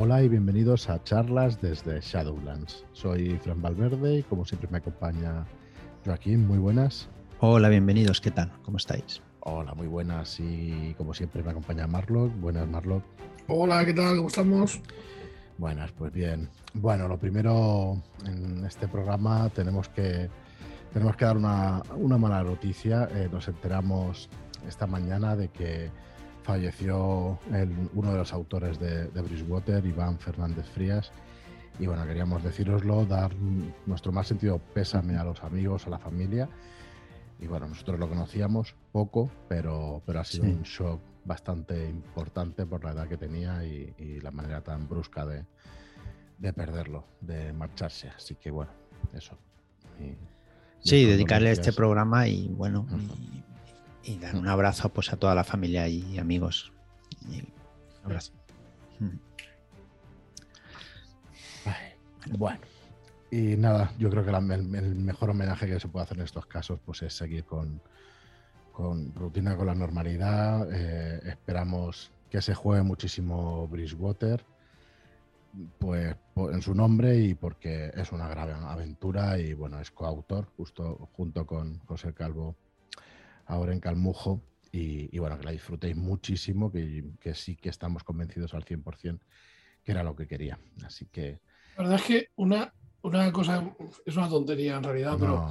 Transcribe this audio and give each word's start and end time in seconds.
Hola 0.00 0.22
y 0.22 0.28
bienvenidos 0.28 0.88
a 0.88 1.02
charlas 1.02 1.60
desde 1.60 2.00
Shadowlands. 2.00 2.84
Soy 2.92 3.36
Fran 3.38 3.60
Valverde 3.60 4.18
y 4.18 4.22
como 4.22 4.44
siempre 4.44 4.70
me 4.70 4.78
acompaña 4.78 5.44
Joaquín. 6.04 6.46
Muy 6.46 6.58
buenas. 6.58 7.08
Hola, 7.40 7.68
bienvenidos. 7.68 8.20
¿Qué 8.20 8.30
tal? 8.30 8.52
¿Cómo 8.62 8.76
estáis? 8.76 9.20
Hola, 9.40 9.74
muy 9.74 9.88
buenas 9.88 10.38
y 10.38 10.94
como 10.96 11.14
siempre 11.14 11.42
me 11.42 11.50
acompaña 11.50 11.88
Marlock. 11.88 12.32
Buenas, 12.36 12.68
Marlock. 12.68 13.02
Hola, 13.48 13.84
¿qué 13.84 13.92
tal? 13.92 14.14
¿Cómo 14.14 14.28
estamos? 14.28 14.80
Buenas, 15.58 15.90
pues 15.90 16.12
bien. 16.12 16.48
Bueno, 16.74 17.08
lo 17.08 17.18
primero 17.18 18.00
en 18.24 18.64
este 18.64 18.86
programa 18.86 19.48
tenemos 19.48 19.88
que, 19.88 20.30
tenemos 20.92 21.16
que 21.16 21.24
dar 21.24 21.36
una, 21.36 21.82
mala 22.18 22.44
noticia. 22.44 23.08
Eh, 23.16 23.28
nos 23.32 23.48
enteramos 23.48 24.30
esta 24.64 24.86
mañana 24.86 25.34
de 25.34 25.48
que 25.48 25.90
falleció 26.48 27.38
uno 27.94 28.12
de 28.12 28.16
los 28.16 28.32
autores 28.32 28.80
de, 28.80 29.08
de 29.08 29.20
Bridgewater, 29.20 29.84
Iván 29.84 30.18
Fernández 30.18 30.64
Frías. 30.70 31.12
Y 31.78 31.86
bueno, 31.86 32.06
queríamos 32.06 32.42
deciroslo, 32.42 33.04
dar 33.04 33.34
nuestro 33.84 34.12
más 34.12 34.28
sentido 34.28 34.58
pésame 34.58 35.18
a 35.18 35.24
los 35.24 35.44
amigos, 35.44 35.86
a 35.86 35.90
la 35.90 35.98
familia. 35.98 36.48
Y 37.38 37.46
bueno, 37.46 37.68
nosotros 37.68 38.00
lo 38.00 38.08
conocíamos 38.08 38.74
poco, 38.92 39.30
pero, 39.46 40.02
pero 40.06 40.20
ha 40.20 40.24
sido 40.24 40.44
un 40.44 40.62
shock 40.62 41.02
bastante 41.22 41.86
importante 41.86 42.64
por 42.64 42.82
la 42.82 42.92
edad 42.92 43.06
que 43.08 43.18
tenía 43.18 43.62
y, 43.62 44.18
la 44.22 44.30
manera 44.30 44.62
tan 44.62 44.88
brusca 44.88 45.26
de, 45.26 45.44
perderlo, 46.54 47.04
de 47.20 47.52
marcharse. 47.52 48.08
Así 48.08 48.36
que 48.36 48.50
bueno, 48.50 48.72
eso. 49.12 49.36
sí, 50.80 51.04
dedicarle 51.04 51.50
este 51.50 51.74
programa 51.74 52.26
y 52.26 52.48
bueno, 52.48 52.86
y, 53.18 53.44
dar 54.20 54.36
un 54.36 54.48
abrazo 54.48 54.88
pues, 54.88 55.12
a 55.12 55.16
toda 55.16 55.34
la 55.34 55.44
familia 55.44 55.88
y 55.88 56.18
amigos. 56.18 56.72
un 57.26 57.46
abrazo. 58.04 58.32
Bueno. 62.36 62.60
Y 63.30 63.56
nada, 63.56 63.92
yo 63.98 64.10
creo 64.10 64.24
que 64.24 64.30
el, 64.30 64.94
mejor 64.96 65.30
homenaje 65.30 65.66
que 65.66 65.78
se 65.78 65.88
puede 65.88 66.04
hacer 66.04 66.18
en 66.18 66.24
estos 66.24 66.46
casos 66.46 66.80
pues, 66.84 67.02
es 67.02 67.14
seguir 67.14 67.44
con, 67.44 67.80
con 68.72 69.14
rutina, 69.14 69.56
con 69.56 69.66
la 69.66 69.74
normalidad. 69.74 70.66
Eh, 70.72 71.20
esperamos 71.24 72.10
que 72.30 72.40
se 72.40 72.54
juegue 72.54 72.82
muchísimo 72.82 73.68
Bridgewater 73.68 74.44
pues 75.78 76.14
en 76.36 76.62
su 76.62 76.74
nombre 76.74 77.16
y 77.16 77.34
porque 77.34 77.90
es 77.94 78.12
una 78.12 78.28
gran 78.28 78.64
aventura 78.64 79.38
y 79.38 79.54
bueno, 79.54 79.80
es 79.80 79.90
coautor 79.90 80.46
justo 80.56 81.08
junto 81.12 81.46
con 81.46 81.78
José 81.80 82.12
Calvo 82.12 82.54
ahora 83.48 83.72
en 83.72 83.80
Calmujo 83.80 84.42
y, 84.70 85.18
bueno, 85.18 85.38
que 85.38 85.44
la 85.44 85.50
disfrutéis 85.50 85.96
muchísimo, 85.96 86.70
que, 86.70 87.04
que, 87.20 87.34
sí 87.34 87.56
que 87.56 87.70
estamos 87.70 88.04
convencidos 88.04 88.54
al 88.54 88.64
100% 88.64 89.18
que 89.82 89.92
era 89.92 90.02
lo 90.02 90.14
que 90.14 90.26
quería. 90.26 90.58
Así 90.84 91.06
que... 91.06 91.40
La 91.76 91.84
verdad 91.84 92.00
es 92.00 92.04
que 92.04 92.28
una, 92.36 92.72
una 93.02 93.32
cosa, 93.32 93.74
es 94.04 94.16
una 94.16 94.28
tontería 94.28 94.76
en 94.76 94.84
realidad, 94.84 95.16
pero 95.18 95.48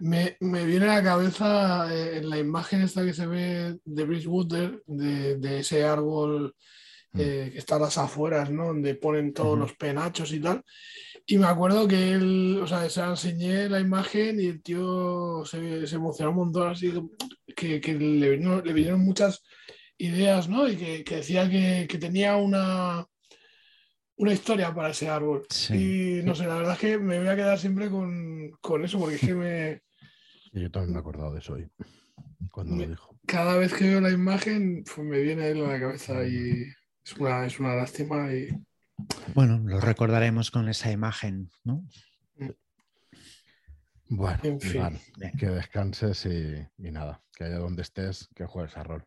me, 0.00 0.36
viene 0.40 0.84
a 0.84 0.96
la 0.96 1.02
cabeza 1.02 1.94
eh, 1.94 2.18
en 2.18 2.28
la 2.28 2.38
imagen 2.38 2.82
esta 2.82 3.02
que 3.02 3.14
se 3.14 3.26
ve 3.26 3.78
de 3.82 4.04
Bridgewater, 4.04 4.82
de, 4.86 5.36
de 5.36 5.60
ese 5.60 5.84
árbol 5.84 6.54
mm. 7.12 7.20
eh, 7.20 7.50
que 7.52 7.58
está 7.58 7.76
a 7.76 7.80
las 7.80 7.96
afueras, 7.96 8.50
¿no? 8.50 8.66
Donde 8.66 8.94
ponen 8.94 9.32
todos 9.32 9.58
los 9.58 9.72
penachos 9.72 10.32
y 10.32 10.40
tal. 10.40 10.62
Y 11.30 11.36
me 11.36 11.46
acuerdo 11.46 11.86
que 11.86 12.12
él, 12.12 12.58
o 12.62 12.66
sea, 12.66 12.88
se 12.88 13.02
enseñé 13.02 13.68
la 13.68 13.80
imagen 13.80 14.40
y 14.40 14.46
el 14.46 14.62
tío 14.62 15.44
se, 15.44 15.84
emocionó 15.94 16.30
un 16.30 16.36
montón, 16.36 16.70
así 16.70 16.90
que, 17.54 17.80
que 17.80 17.94
le, 17.94 18.30
vinieron, 18.72 19.00
muchas 19.00 19.42
ideas, 19.98 20.48
¿no? 20.48 20.66
Y 20.68 20.76
que, 20.76 21.16
decía 21.16 21.48
que 21.48 21.98
tenía 21.98 22.36
una 22.36 23.06
una 24.18 24.32
historia 24.32 24.74
para 24.74 24.90
ese 24.90 25.08
árbol. 25.08 25.46
Y 25.70 26.20
no 26.24 26.34
sé, 26.34 26.46
la 26.46 26.56
verdad 26.56 26.74
es 26.74 26.78
que 26.78 26.98
me 26.98 27.18
voy 27.18 27.28
a 27.28 27.36
quedar 27.36 27.58
siempre 27.58 27.88
con, 27.88 28.84
eso, 28.84 28.98
porque 28.98 29.14
es 29.14 29.20
que 29.20 29.34
me. 29.34 29.82
yo 30.52 30.70
también 30.70 30.92
me 30.92 30.98
he 30.98 31.00
acordado 31.00 31.32
de 31.32 31.38
eso 31.38 31.54
hoy, 31.54 31.68
cuando 32.50 32.76
lo 32.76 32.88
dijo. 32.88 33.16
Cada 33.26 33.56
vez 33.56 33.72
que 33.72 33.84
veo 33.84 34.00
la 34.00 34.10
imagen, 34.10 34.84
pues 34.84 35.06
me 35.06 35.20
viene 35.20 35.48
él 35.48 35.64
a 35.64 35.72
la 35.72 35.80
cabeza 35.80 36.26
y 36.26 36.64
es 37.04 37.16
una, 37.16 37.46
es 37.46 37.60
una 37.60 37.76
lástima. 37.76 38.32
Y... 38.34 38.48
Bueno, 39.34 39.58
lo 39.58 39.80
recordaremos 39.80 40.50
con 40.50 40.68
esa 40.68 40.90
imagen, 40.90 41.50
¿no? 41.64 41.84
Bueno, 44.10 44.40
en 44.42 44.60
fin. 44.60 44.98
que 45.38 45.48
descanses 45.48 46.26
y, 46.26 46.90
nada, 46.90 47.22
que 47.36 47.44
allá 47.44 47.58
donde 47.58 47.82
estés, 47.82 48.28
que 48.34 48.46
juegues 48.46 48.76
a 48.76 48.82
rol, 48.82 49.04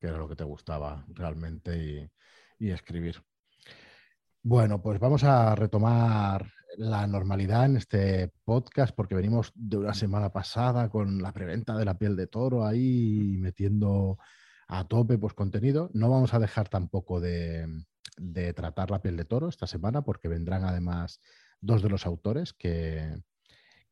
que 0.00 0.06
era 0.06 0.16
lo 0.16 0.28
que 0.28 0.36
te 0.36 0.44
gustaba 0.44 1.04
realmente 1.08 2.10
y 2.58 2.70
escribir. 2.70 3.22
Bueno, 4.42 4.80
pues 4.80 4.98
vamos 4.98 5.24
a 5.24 5.54
retomar 5.54 6.50
la 6.78 7.06
normalidad 7.06 7.66
en 7.66 7.76
este 7.76 8.32
podcast 8.44 8.94
porque 8.94 9.14
venimos 9.14 9.52
de 9.54 9.78
una 9.78 9.94
semana 9.94 10.32
pasada 10.32 10.88
con 10.88 11.20
la 11.20 11.32
preventa 11.32 11.76
de 11.76 11.84
la 11.84 11.98
piel 11.98 12.16
de 12.16 12.28
toro 12.28 12.64
ahí 12.64 13.36
metiendo 13.38 14.16
a 14.68 14.86
tope 14.86 15.18
pues 15.18 15.34
contenido. 15.34 15.90
No 15.92 16.08
vamos 16.08 16.34
a 16.34 16.38
dejar 16.38 16.68
tampoco 16.68 17.20
de, 17.20 17.66
tratar 18.54 18.90
la 18.90 19.00
piel 19.00 19.16
de 19.16 19.24
toro 19.24 19.48
esta 19.48 19.66
semana 19.66 20.02
porque 20.02 20.28
vendrán 20.28 20.64
además 20.64 21.20
dos 21.60 21.82
de 21.82 21.88
los 21.88 22.06
autores 22.06 22.52
que, 22.52 23.20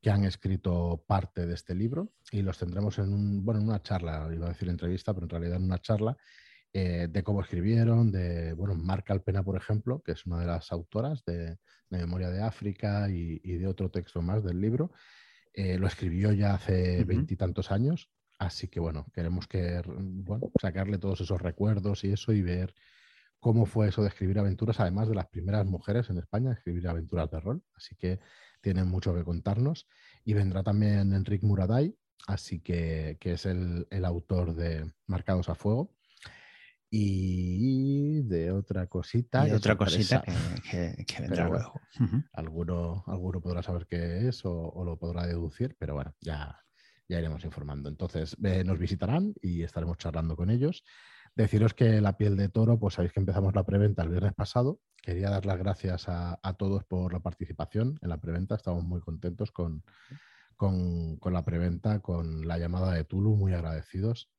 que 0.00 0.10
han 0.10 0.24
escrito 0.24 1.04
parte 1.06 1.46
de 1.46 1.54
este 1.54 1.74
libro 1.74 2.12
y 2.30 2.42
los 2.42 2.58
tendremos 2.58 2.98
en, 2.98 3.12
un, 3.12 3.44
bueno, 3.44 3.60
en 3.60 3.68
una 3.68 3.82
charla, 3.82 4.28
iba 4.32 4.46
a 4.46 4.50
decir 4.50 4.68
entrevista, 4.68 5.12
pero 5.12 5.24
en 5.24 5.30
realidad 5.30 5.56
en 5.56 5.64
una 5.64 5.80
charla 5.80 6.16
eh, 6.72 7.08
de 7.10 7.22
cómo 7.22 7.40
escribieron, 7.40 8.12
de, 8.12 8.52
bueno, 8.52 8.74
Marca 8.74 9.12
Alpena, 9.14 9.42
por 9.42 9.56
ejemplo, 9.56 10.02
que 10.02 10.12
es 10.12 10.26
una 10.26 10.40
de 10.40 10.46
las 10.46 10.72
autoras 10.72 11.24
de, 11.24 11.56
Memoria 11.88 12.30
de 12.30 12.42
África 12.42 13.08
y, 13.08 13.38
de 13.38 13.66
otro 13.66 13.90
texto 13.90 14.20
más 14.20 14.44
del 14.44 14.60
libro. 14.60 14.92
Eh, 15.54 15.78
lo 15.78 15.86
escribió 15.86 16.32
ya 16.32 16.54
hace 16.54 17.04
veintitantos 17.04 17.70
años, 17.70 18.10
así 18.38 18.68
que 18.68 18.78
bueno, 18.80 19.06
queremos 19.14 19.46
que, 19.46 19.80
bueno, 19.86 20.50
sacarle 20.60 20.98
todos 20.98 21.20
esos 21.20 21.40
recuerdos 21.40 22.04
y 22.04 22.12
eso 22.12 22.32
y 22.32 22.42
ver 22.42 22.74
cómo 23.46 23.64
fue 23.64 23.90
eso 23.90 24.02
de 24.02 24.08
escribir 24.08 24.40
aventuras, 24.40 24.80
además 24.80 25.08
de 25.08 25.14
las 25.14 25.28
primeras 25.28 25.64
mujeres 25.64 26.10
en 26.10 26.18
España 26.18 26.50
a 26.50 26.54
escribir 26.54 26.88
aventuras 26.88 27.30
de 27.30 27.38
rol, 27.38 27.62
así 27.76 27.94
que 27.94 28.18
tienen 28.60 28.88
mucho 28.88 29.14
que 29.14 29.22
contarnos. 29.22 29.86
Y 30.24 30.34
vendrá 30.34 30.64
también 30.64 31.12
Enrique 31.12 31.46
Muraday, 31.46 31.96
así 32.26 32.58
que, 32.58 33.18
que 33.20 33.34
es 33.34 33.46
el, 33.46 33.86
el 33.88 34.04
autor 34.04 34.56
de 34.56 34.92
Marcados 35.06 35.48
a 35.48 35.54
Fuego 35.54 35.94
y 36.90 38.22
de 38.22 38.50
otra 38.50 38.88
cosita. 38.88 39.46
Y 39.46 39.52
otra 39.52 39.76
cosita 39.76 40.24
que, 40.68 40.96
vendrá 41.20 41.48
luego. 41.48 41.80
alguno, 42.32 43.04
alguno 43.06 43.40
podrá 43.40 43.62
saber 43.62 43.86
qué 43.86 44.26
es 44.26 44.44
o, 44.44 44.82
lo 44.84 44.98
podrá 44.98 45.24
deducir, 45.24 45.76
pero 45.78 45.94
bueno, 45.94 46.16
ya, 46.20 46.64
ya 47.08 47.20
iremos 47.20 47.44
informando. 47.44 47.88
Entonces, 47.88 48.36
eh, 48.42 48.64
nos 48.64 48.80
visitarán 48.80 49.34
y 49.40 49.62
estaremos 49.62 49.98
charlando 49.98 50.34
con 50.34 50.50
ellos. 50.50 50.82
Deciros 51.36 51.74
que 51.74 52.00
la 52.00 52.16
piel 52.16 52.34
de 52.34 52.48
toro, 52.48 52.78
pues 52.78 52.94
sabéis 52.94 53.12
que 53.12 53.20
empezamos 53.20 53.54
la 53.54 53.66
preventa 53.66 54.02
el 54.02 54.08
viernes 54.08 54.32
pasado. 54.32 54.80
Quería 55.02 55.28
dar 55.28 55.44
las 55.44 55.58
gracias 55.58 56.06
a, 56.08 56.38
todos 56.58 56.84
por 56.84 57.12
la 57.12 57.20
participación 57.20 57.98
en 58.00 58.08
la 58.08 58.18
preventa. 58.18 58.54
Estamos 58.54 58.84
muy 58.84 59.02
contentos 59.02 59.52
con, 59.52 59.84
con, 60.56 61.18
la 61.22 61.44
preventa, 61.44 62.00
con 62.00 62.48
la 62.48 62.56
llamada 62.56 62.94
de 62.94 63.04
Tulu, 63.04 63.36
muy 63.36 63.52
agradecidos. 63.52 64.30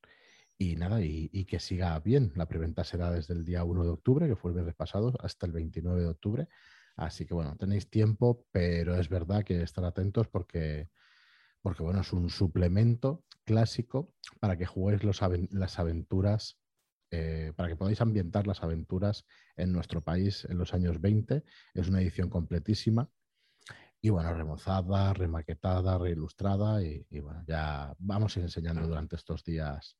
Y 0.57 0.75
nada, 0.75 0.99
y, 1.03 1.45
que 1.45 1.59
siga 1.59 1.99
bien. 1.99 2.31
La 2.35 2.47
preventa 2.47 2.83
será 2.83 3.11
desde 3.11 3.35
el 3.35 3.45
día 3.45 3.63
1 3.63 3.83
de 3.83 3.89
octubre, 3.91 4.27
que 4.27 4.35
fue 4.35 4.49
el 4.49 4.55
viernes 4.55 4.73
pasado, 4.73 5.13
hasta 5.19 5.45
el 5.45 5.51
29 5.51 6.01
de 6.01 6.07
octubre. 6.07 6.47
Así 6.95 7.27
que 7.27 7.35
bueno, 7.35 7.55
tenéis 7.57 7.91
tiempo, 7.91 8.47
pero 8.51 8.95
es 8.95 9.07
verdad 9.07 9.43
que 9.43 9.61
estar 9.61 9.85
atentos 9.85 10.27
porque, 10.29 10.89
porque 11.61 11.83
bueno, 11.83 12.01
es 12.01 12.11
un 12.11 12.31
suplemento 12.31 13.23
clásico 13.45 14.15
para 14.39 14.57
que 14.57 14.65
juguéis 14.65 15.03
los, 15.03 15.21
las 15.51 15.77
aventuras, 15.77 16.57
eh, 17.11 17.53
para 17.55 17.69
que 17.69 17.75
podáis 17.75 18.01
ambientar 18.01 18.47
las 18.47 18.63
aventuras 18.63 19.25
en 19.55 19.71
nuestro 19.71 20.01
país 20.01 20.45
en 20.49 20.57
los 20.57 20.73
años 20.73 20.99
20. 21.01 21.43
Es 21.73 21.87
una 21.87 22.01
edición 22.01 22.29
completísima. 22.29 23.09
Y 24.01 24.09
bueno, 24.09 24.33
remozada, 24.33 25.13
remaquetada, 25.13 25.97
reilustrada 25.97 26.83
y, 26.83 27.05
y 27.09 27.19
bueno, 27.19 27.43
ya 27.47 27.95
vamos 27.97 28.35
a 28.35 28.39
ir 28.39 28.45
enseñando 28.45 28.87
durante 28.87 29.15
estos 29.15 29.43
días 29.43 29.97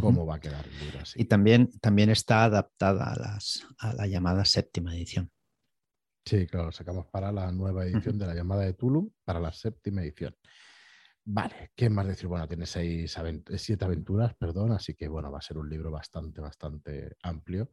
cómo 0.00 0.26
va 0.26 0.36
a 0.36 0.40
quedar 0.40 0.66
el 0.66 0.78
libro. 0.78 1.00
Y 1.14 1.24
también, 1.24 1.70
también 1.80 2.10
está 2.10 2.44
adaptada 2.44 3.12
a, 3.12 3.16
las, 3.16 3.66
a 3.78 3.94
la 3.94 4.06
llamada 4.06 4.44
séptima 4.44 4.94
edición. 4.94 5.30
Sí, 6.24 6.46
claro, 6.46 6.72
sacamos 6.72 7.06
para 7.06 7.30
la 7.30 7.52
nueva 7.52 7.84
edición 7.86 8.18
de 8.18 8.26
la 8.26 8.34
llamada 8.34 8.62
de 8.62 8.72
Tulum, 8.72 9.10
para 9.24 9.38
la 9.38 9.52
séptima 9.52 10.02
edición. 10.02 10.34
Vale, 11.28 11.72
¿qué 11.74 11.90
más 11.90 12.06
decir? 12.06 12.28
Bueno, 12.28 12.46
tiene 12.46 12.66
seis 12.66 13.18
siete 13.56 13.84
aventuras, 13.84 14.34
perdón, 14.36 14.70
así 14.70 14.94
que 14.94 15.08
bueno, 15.08 15.32
va 15.32 15.38
a 15.38 15.42
ser 15.42 15.58
un 15.58 15.68
libro 15.68 15.90
bastante, 15.90 16.40
bastante 16.40 17.16
amplio. 17.20 17.72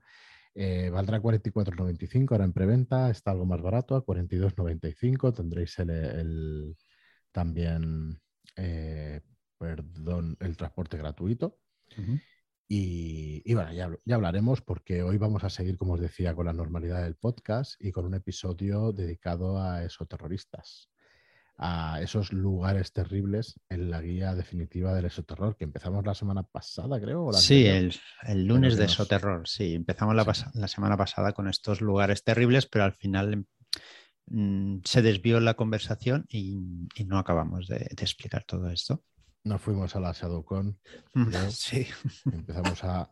Eh, 0.55 0.89
valdrá 0.89 1.21
44,95 1.21 2.31
ahora 2.31 2.45
en 2.45 2.53
preventa, 2.53 3.11
está 3.11 3.29
algo 3.29 3.45
más 3.45 3.61
barato, 3.61 3.95
a 3.95 4.03
42,95 4.03 5.35
tendréis 5.35 5.77
el, 5.77 6.75
también, 7.31 8.19
eh, 8.55 9.21
perdón, 9.59 10.35
el 10.39 10.57
transporte 10.57 10.97
gratuito. 10.97 11.59
Y, 12.67 13.53
bueno, 13.53 13.71
ya, 13.71 13.91
ya, 14.03 14.15
hablaremos 14.15 14.61
porque 14.61 15.03
hoy 15.03 15.19
vamos 15.19 15.43
a 15.43 15.51
seguir, 15.51 15.77
como 15.77 15.93
os 15.93 15.99
decía, 15.99 16.33
con 16.33 16.47
la 16.47 16.53
normalidad 16.53 17.03
del 17.03 17.15
podcast 17.15 17.75
y 17.79 17.91
con 17.91 18.05
un 18.05 18.15
episodio 18.15 18.91
dedicado 18.93 19.61
a 19.61 19.83
esoterroristas, 19.83 20.89
a 21.57 22.01
esos 22.01 22.33
lugares 22.33 22.93
terribles 22.93 23.59
en 23.69 23.89
la 23.89 24.01
guía 24.01 24.35
definitiva 24.35 24.93
del 24.93 25.05
esoterror, 25.05 25.55
que 25.55 25.63
empezamos 25.65 26.05
la 26.05 26.15
semana 26.15 26.43
pasada, 26.43 26.99
creo. 26.99 27.31
sí, 27.33 27.65
el, 27.65 27.93
lunes 28.45 28.75
de 28.77 28.85
esoterror, 28.85 29.47
sí, 29.47 29.75
empezamos 29.75 30.15
la, 30.15 30.25
la, 30.53 30.67
semana 30.67 30.97
pasada 30.97 31.33
con 31.33 31.47
estos 31.47 31.81
lugares 31.81 32.23
terribles, 32.23 32.65
pero 32.65 32.85
al 32.85 32.93
final 32.93 33.45
mm, 34.27 34.79
se 34.83 35.01
desvió 35.01 35.39
la 35.39 35.53
conversación 35.53 36.25
y, 36.27 36.87
no 37.05 37.19
acabamos 37.19 37.67
de 37.67 37.87
explicar 37.97 38.43
todo 38.43 38.69
esto. 38.69 39.03
Nos 39.45 39.61
fuimos 39.61 39.95
a 39.95 39.99
la 39.99 40.13
ShadowCon. 40.13 40.79
Sí. 41.49 41.85
Empezamos 42.25 42.83
a, 42.83 43.09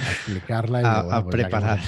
explicarla 0.00 0.82
y 0.82 0.84
a, 0.84 1.22
pues 1.22 1.36
preparar. 1.36 1.80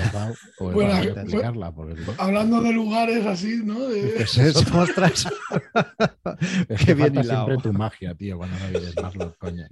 Pues 0.59 0.75
bueno, 0.75 0.93
a 0.93 1.03
explicarla, 1.03 1.73
Hablando 2.19 2.61
de 2.61 2.73
lugares 2.73 3.27
así, 3.27 3.61
¿no? 3.65 3.89
De... 3.89 4.15
¿Qué 4.15 4.23
es 4.23 4.39
eso? 4.39 4.79
Ostras. 4.79 5.29
es 6.69 6.85
que 6.85 6.95
viene 6.95 7.25
siempre 7.25 7.57
tu 7.59 7.73
magia, 7.73 8.15
tío, 8.15 8.39
cuando 8.39 8.59
no 8.59 8.69
vienes 8.71 8.95
más 9.01 9.15
los 9.17 9.37
coños. 9.37 9.69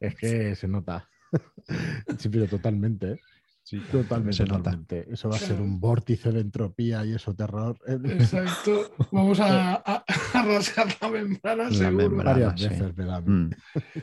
Es 0.00 0.14
que 0.16 0.54
se 0.54 0.68
nota. 0.68 1.08
sí, 2.18 2.28
pero 2.28 2.46
totalmente. 2.46 3.12
¿eh? 3.12 3.20
Sí, 3.64 3.80
totalmente, 3.90 4.44
totalmente. 4.44 5.06
Eso 5.10 5.30
va 5.30 5.36
a 5.36 5.38
ser 5.38 5.58
un 5.58 5.80
vórtice 5.80 6.30
de 6.30 6.40
entropía 6.40 7.02
y 7.06 7.14
eso 7.14 7.34
terror. 7.34 7.78
Exacto. 7.86 8.94
Vamos 9.10 9.40
a, 9.40 9.76
a, 9.76 10.04
rasgar 10.44 10.88
la 11.00 11.08
membrana, 11.08 11.70
seguro. 11.70 12.16
Varias 12.22 12.54
veces, 12.54 12.92
mm. 13.24 13.50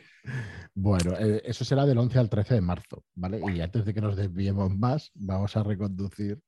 Bueno, 0.73 1.13
eh, 1.19 1.43
eso 1.45 1.63
será 1.63 1.85
del 1.85 1.99
11 1.99 2.17
al 2.17 2.29
13 2.29 2.55
de 2.55 2.61
marzo, 2.61 3.03
¿vale? 3.13 3.39
Y 3.53 3.61
antes 3.61 3.85
de 3.85 3.93
que 3.93 4.01
nos 4.01 4.15
desviemos 4.15 4.75
más, 4.75 5.11
vamos 5.13 5.55
a 5.55 5.61
reconducir 5.61 6.41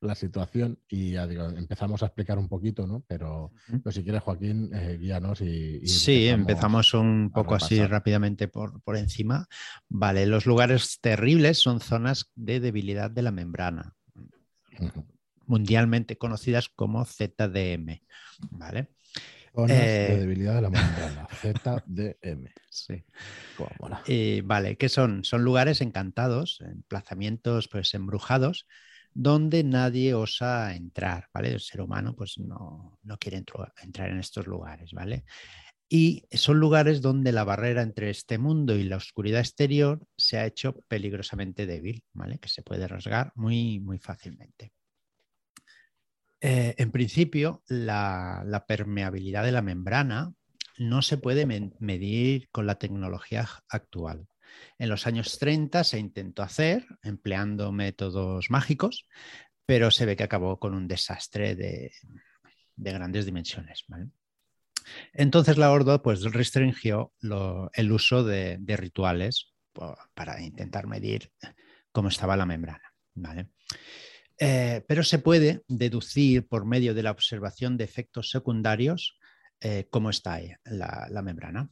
la 0.00 0.14
situación 0.14 0.78
y 0.88 1.12
ya 1.12 1.26
digo, 1.26 1.44
empezamos 1.44 2.02
a 2.02 2.06
explicar 2.06 2.38
un 2.38 2.48
poquito, 2.48 2.86
¿no? 2.86 3.04
Pero, 3.06 3.52
si 3.90 4.02
quieres, 4.02 4.22
Joaquín, 4.22 4.70
eh, 4.74 4.96
guíanos 4.98 5.40
y, 5.40 5.86
Sí, 5.86 6.28
empezamos, 6.28 6.94
un 6.94 7.30
poco 7.32 7.54
así 7.54 7.84
rápidamente 7.84 8.48
por, 8.48 8.82
por 8.82 8.96
encima. 8.96 9.46
Vale, 9.88 10.26
los 10.26 10.46
lugares 10.46 10.98
terribles 11.00 11.58
son 11.58 11.80
zonas 11.80 12.30
de 12.34 12.60
debilidad 12.60 13.10
de 13.10 13.22
la 13.22 13.30
membrana, 13.30 13.94
mundialmente 15.46 16.16
conocidas 16.16 16.68
como 16.68 17.04
ZDM, 17.04 18.00
¿vale? 18.50 18.88
Zonas 19.54 19.76
de 19.76 20.14
eh, 20.14 20.18
debilidad 20.18 20.54
de 20.54 20.62
la 20.62 20.70
membrana, 20.70 21.28
ZDM. 21.42 22.48
Sí. 22.70 23.04
Eh, 24.06 24.42
vale, 24.44 24.76
¿qué 24.76 24.88
son? 24.88 25.24
Son 25.24 25.42
lugares 25.42 25.80
encantados, 25.80 26.60
emplazamientos 26.60 27.68
pues 27.68 27.92
embrujados, 27.94 28.66
donde 29.14 29.64
nadie 29.64 30.14
osa 30.14 30.74
entrar, 30.74 31.28
¿vale? 31.32 31.52
El 31.52 31.60
ser 31.60 31.80
humano 31.80 32.14
pues 32.14 32.38
no, 32.38 32.98
quiere 33.18 33.38
entrar 33.38 34.10
en 34.10 34.18
estos 34.18 34.46
lugares, 34.46 34.92
¿vale? 34.92 35.24
Y 35.88 36.24
son 36.30 36.60
lugares 36.60 37.02
donde 37.02 37.32
la 37.32 37.42
barrera 37.42 37.82
entre 37.82 38.10
este 38.10 38.38
mundo 38.38 38.76
y 38.76 38.84
la 38.84 38.96
oscuridad 38.96 39.40
exterior 39.40 40.06
se 40.16 40.38
ha 40.38 40.46
hecho 40.46 40.76
peligrosamente 40.86 41.66
débil, 41.66 42.04
¿vale? 42.12 42.38
Que 42.38 42.48
se 42.48 42.62
puede 42.62 42.86
rasgar 42.86 43.32
muy, 43.34 43.80
muy 43.80 43.98
fácilmente. 43.98 44.72
Eh, 46.40 46.74
en 46.78 46.92
principio, 46.92 47.64
la, 47.66 48.44
la, 48.46 48.64
permeabilidad 48.66 49.44
de 49.44 49.52
la 49.52 49.62
membrana 49.62 50.32
no 50.78 51.02
se 51.02 51.18
puede 51.18 51.44
medir 51.80 52.48
con 52.50 52.66
la 52.66 52.76
tecnología 52.76 53.46
actual. 53.68 54.26
En 54.78 54.88
los 54.88 55.06
años 55.06 55.38
30 55.38 55.84
se 55.84 55.98
intentó 55.98 56.42
hacer 56.42 56.86
empleando 57.02 57.72
métodos 57.72 58.50
mágicos, 58.50 59.06
pero 59.66 59.90
se 59.90 60.06
ve 60.06 60.16
que 60.16 60.24
acabó 60.24 60.58
con 60.58 60.74
un 60.74 60.88
desastre 60.88 61.54
de, 61.54 61.92
grandes 62.76 63.26
dimensiones. 63.26 63.84
Entonces 65.12 65.58
la 65.58 65.70
Ordo 65.70 66.02
pues, 66.02 66.22
restringió 66.22 67.12
el 67.72 67.92
uso 67.92 68.24
de, 68.24 68.58
rituales 68.66 69.52
para 70.14 70.40
intentar 70.42 70.86
medir 70.86 71.30
cómo 71.92 72.08
estaba 72.08 72.36
la 72.36 72.46
membrana. 72.46 72.92
Eh, 74.38 74.82
pero 74.88 75.04
se 75.04 75.18
puede 75.18 75.62
deducir 75.68 76.48
por 76.48 76.64
medio 76.64 76.94
de 76.94 77.02
la 77.02 77.10
observación 77.10 77.76
de 77.76 77.84
efectos 77.84 78.30
secundarios 78.30 79.18
eh, 79.60 79.86
cómo 79.90 80.08
está 80.08 80.40
la 80.64 81.22
membrana. 81.22 81.68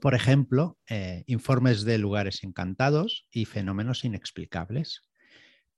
Por 0.00 0.14
ejemplo, 0.14 0.78
eh, 0.88 1.24
informes 1.26 1.84
de 1.84 1.98
lugares 1.98 2.44
encantados 2.44 3.26
y 3.30 3.44
fenómenos 3.44 4.04
inexplicables. 4.04 5.02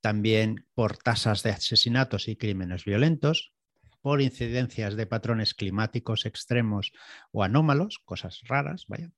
También 0.00 0.66
por 0.74 0.96
tasas 0.96 1.42
de 1.42 1.50
asesinatos 1.50 2.28
y 2.28 2.36
crímenes 2.36 2.84
violentos, 2.84 3.52
por 4.00 4.20
incidencias 4.22 4.94
de 4.94 5.06
patrones 5.06 5.54
climáticos 5.54 6.26
extremos 6.26 6.92
o 7.32 7.42
anómalos, 7.42 7.98
cosas 8.04 8.42
raras, 8.44 8.84
vaya. 8.86 9.10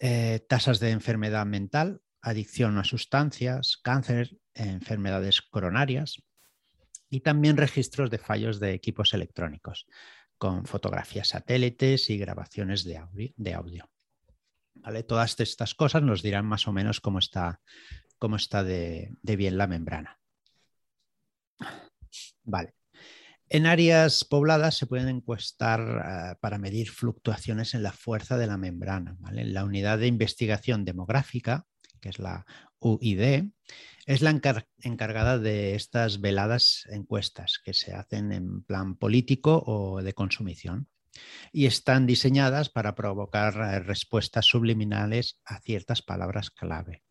Eh, 0.00 0.44
tasas 0.48 0.78
de 0.78 0.90
enfermedad 0.90 1.46
mental, 1.46 2.02
adicción 2.20 2.78
a 2.78 2.84
sustancias, 2.84 3.78
cáncer, 3.82 4.36
enfermedades 4.54 5.40
coronarias 5.42 6.22
y 7.08 7.20
también 7.20 7.56
registros 7.56 8.10
de 8.10 8.18
fallos 8.18 8.60
de 8.60 8.74
equipos 8.74 9.14
electrónicos 9.14 9.86
con 10.38 10.64
fotografías 10.64 11.28
satélites 11.28 12.10
y 12.10 12.18
grabaciones 12.18 12.84
de 12.84 13.54
audio. 13.54 13.90
¿Vale? 14.82 15.02
Todas 15.02 15.38
estas 15.40 15.74
cosas 15.74 16.02
nos 16.02 16.22
dirán 16.22 16.46
más 16.46 16.68
o 16.68 16.72
menos 16.72 17.00
cómo 17.00 17.18
está, 17.18 17.60
cómo 18.18 18.36
está 18.36 18.62
de, 18.64 19.16
bien 19.22 19.58
la 19.58 19.66
membrana. 19.66 20.18
Vale. 22.44 22.74
En 23.50 23.66
áreas 23.66 24.24
pobladas 24.24 24.76
se 24.76 24.86
pueden 24.86 25.08
encuestar 25.08 25.80
eh, 25.80 26.36
para 26.40 26.58
medir 26.58 26.90
fluctuaciones 26.90 27.74
en 27.74 27.82
la 27.82 27.92
fuerza 27.92 28.36
de 28.36 28.46
la 28.46 28.58
membrana. 28.58 29.16
La 29.30 29.64
unidad 29.64 29.98
de 29.98 30.06
investigación 30.06 30.84
demográfica, 30.84 31.66
que 32.00 32.10
es 32.10 32.18
la 32.18 32.44
UID, 32.78 33.50
es 34.08 34.22
la 34.22 34.30
encargada 34.30 35.38
de 35.38 35.74
estas 35.74 36.22
veladas 36.22 36.88
encuestas 36.90 37.60
que 37.62 37.74
se 37.74 37.92
hacen 37.92 38.32
en 38.32 38.62
plan 38.62 38.96
político 38.96 39.62
o 39.66 40.00
de 40.02 40.14
consumición 40.14 40.88
y 41.52 41.66
están 41.66 42.06
diseñadas 42.06 42.70
para 42.70 42.94
provocar 42.94 43.54
eh, 43.56 43.80
respuestas 43.80 44.46
subliminales 44.46 45.42
a 45.44 45.60
ciertas 45.60 46.00
palabras 46.00 46.50
clave. 46.50 47.04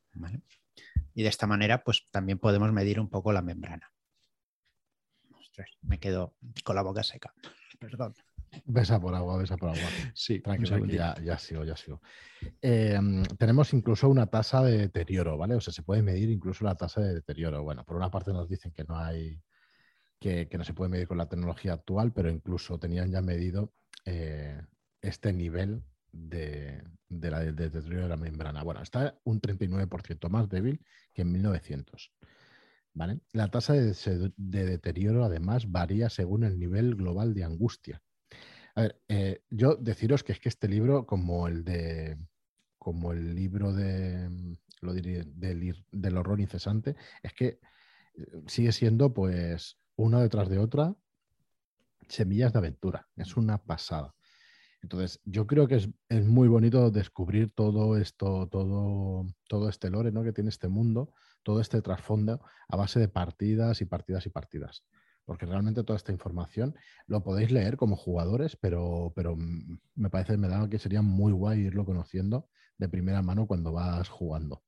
Y 1.13 1.21
de 1.21 1.29
esta 1.29 1.45
manera, 1.45 1.83
pues 1.83 2.07
también 2.09 2.39
podemos 2.39 2.73
medir 2.73 2.99
un 2.99 3.11
poco 3.11 3.31
la 3.31 3.43
membrana. 3.43 3.91
me 5.81 5.99
quedo 5.99 6.35
con 6.63 6.75
la 6.75 6.81
boca 6.81 7.03
seca. 7.03 7.31
Perdón. 7.79 8.15
Besa 8.65 8.99
por 8.99 9.13
agua, 9.15 9.37
besa 9.37 9.57
por 9.57 9.69
agua. 9.69 9.89
Sí, 10.13 10.39
tranquilo, 10.39 10.85
ya, 10.85 11.15
ya 11.23 11.37
sigo, 11.37 11.63
ya 11.63 11.75
sigo. 11.75 12.01
Em, 12.61 13.23
tenemos 13.37 13.73
incluso 13.73 14.09
una 14.09 14.27
tasa 14.27 14.63
de 14.63 14.77
deterioro, 14.77 15.37
¿vale? 15.37 15.55
O 15.55 15.61
sea, 15.61 15.73
se 15.73 15.83
puede 15.83 16.01
medir 16.01 16.29
incluso 16.29 16.65
la 16.65 16.75
tasa 16.75 17.01
de 17.01 17.13
deterioro. 17.13 17.63
Bueno, 17.63 17.83
por 17.83 17.95
una 17.95 18.11
parte 18.11 18.31
nos 18.31 18.47
dicen 18.47 18.71
que 18.71 18.83
no 18.83 18.97
hay, 18.97 19.41
que, 20.19 20.49
no 20.57 20.63
se 20.63 20.73
puede 20.73 20.89
medir 20.89 21.07
con 21.07 21.17
la 21.17 21.29
tecnología 21.29 21.73
actual, 21.73 22.13
pero 22.13 22.29
incluso 22.29 22.79
tenían 22.79 23.11
ya 23.11 23.21
medido 23.21 23.73
eh, 24.05 24.61
este 25.01 25.33
nivel 25.33 25.83
de, 26.11 26.83
deterioro 27.09 28.03
de 28.03 28.09
la 28.09 28.17
membrana. 28.17 28.63
Bueno, 28.63 28.81
está 28.81 29.19
un 29.23 29.41
39% 29.41 30.29
más 30.29 30.49
débil 30.49 30.83
que 31.13 31.21
en 31.23 31.31
1900. 31.31 32.11
¿vale? 32.93 33.19
La 33.31 33.49
tasa 33.49 33.73
de, 33.73 33.93
de 34.35 34.65
deterioro 34.65 35.23
además 35.23 35.71
varía 35.71 36.09
según 36.09 36.43
el 36.43 36.57
nivel 36.57 36.95
global 36.95 37.33
de 37.33 37.43
angustia. 37.43 38.01
A 38.77 38.81
ver, 38.81 39.01
eh, 39.07 39.41
yo 39.49 39.75
deciros 39.75 40.23
que 40.23 40.33
es 40.33 40.39
que 40.39 40.49
este 40.49 40.67
libro, 40.67 41.07
como 41.07 41.47
el 41.47 41.63
de 41.63 42.15
como 42.77 43.11
el 43.11 43.33
libro 43.33 43.73
de 43.73 44.29
lo 44.81 44.93
del, 44.93 46.17
horror 46.17 46.39
incesante, 46.39 46.95
es 47.23 47.33
que 47.33 47.47
eh, 47.47 47.59
sigue 48.45 48.71
siendo 48.71 49.15
pues 49.15 49.79
una 49.95 50.21
detrás 50.21 50.47
de 50.47 50.59
otra 50.59 50.95
semillas 52.07 52.53
de 52.53 52.59
aventura. 52.59 53.07
Es 53.15 53.35
una 53.35 53.57
pasada. 53.57 54.13
Entonces, 54.83 55.21
yo 55.25 55.47
creo 55.47 55.67
que 55.67 55.77
es, 56.09 56.25
muy 56.27 56.47
bonito 56.47 56.91
descubrir 56.91 57.49
todo 57.49 57.97
esto, 57.97 58.47
todo, 58.47 59.25
todo 59.49 59.69
este 59.69 59.89
lore 59.89 60.11
¿no? 60.11 60.23
que 60.23 60.33
tiene 60.33 60.51
este 60.51 60.67
mundo, 60.67 61.15
todo 61.41 61.61
este 61.61 61.81
trasfondo 61.81 62.41
a 62.67 62.75
base 62.75 62.99
de 62.99 63.07
partidas 63.07 63.81
y 63.81 63.85
partidas 63.85 64.27
y 64.27 64.29
partidas 64.29 64.83
porque 65.27 65.45
realmente 65.45 65.83
toda 65.83 65.97
esta 65.97 66.13
información 66.13 66.73
lo 67.05 67.21
podéis 67.21 67.51
leer 67.51 67.75
como 67.75 67.97
jugadores, 67.97 68.55
pero, 68.55 69.11
pero 69.13 69.35
me 69.35 70.09
parece, 70.09 70.37
me 70.37 70.47
da 70.47 70.69
que 70.69 70.79
sería 70.79 71.01
muy 71.01 71.33
guay 71.33 71.65
irlo 71.65 71.83
conociendo 71.85 72.47
de 72.77 72.87
primera 72.87 73.21
mano 73.21 73.45
cuando 73.45 73.73
vas 73.73 74.07
jugando. 74.07 74.63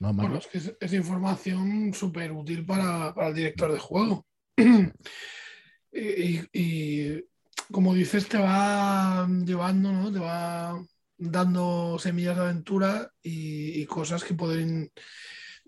bueno, 0.00 0.40
es, 0.80 0.92
información 0.94 1.92
súper 1.92 2.32
útil 2.32 2.64
para, 2.64 3.14
el 3.28 3.34
director 3.34 3.70
de 3.70 3.78
juego. 3.78 4.26
y, 5.92 7.22
como 7.70 7.92
dices, 7.92 8.26
te 8.28 8.38
va 8.38 9.28
llevando, 9.44 9.92
¿no? 9.92 10.10
Te 10.10 10.20
va 10.20 10.82
dando 11.18 11.98
semillas 11.98 12.36
de 12.36 12.42
aventura 12.42 13.12
y, 13.22 13.84
cosas 13.84 14.24
que 14.24 14.32
pueden 14.32 14.90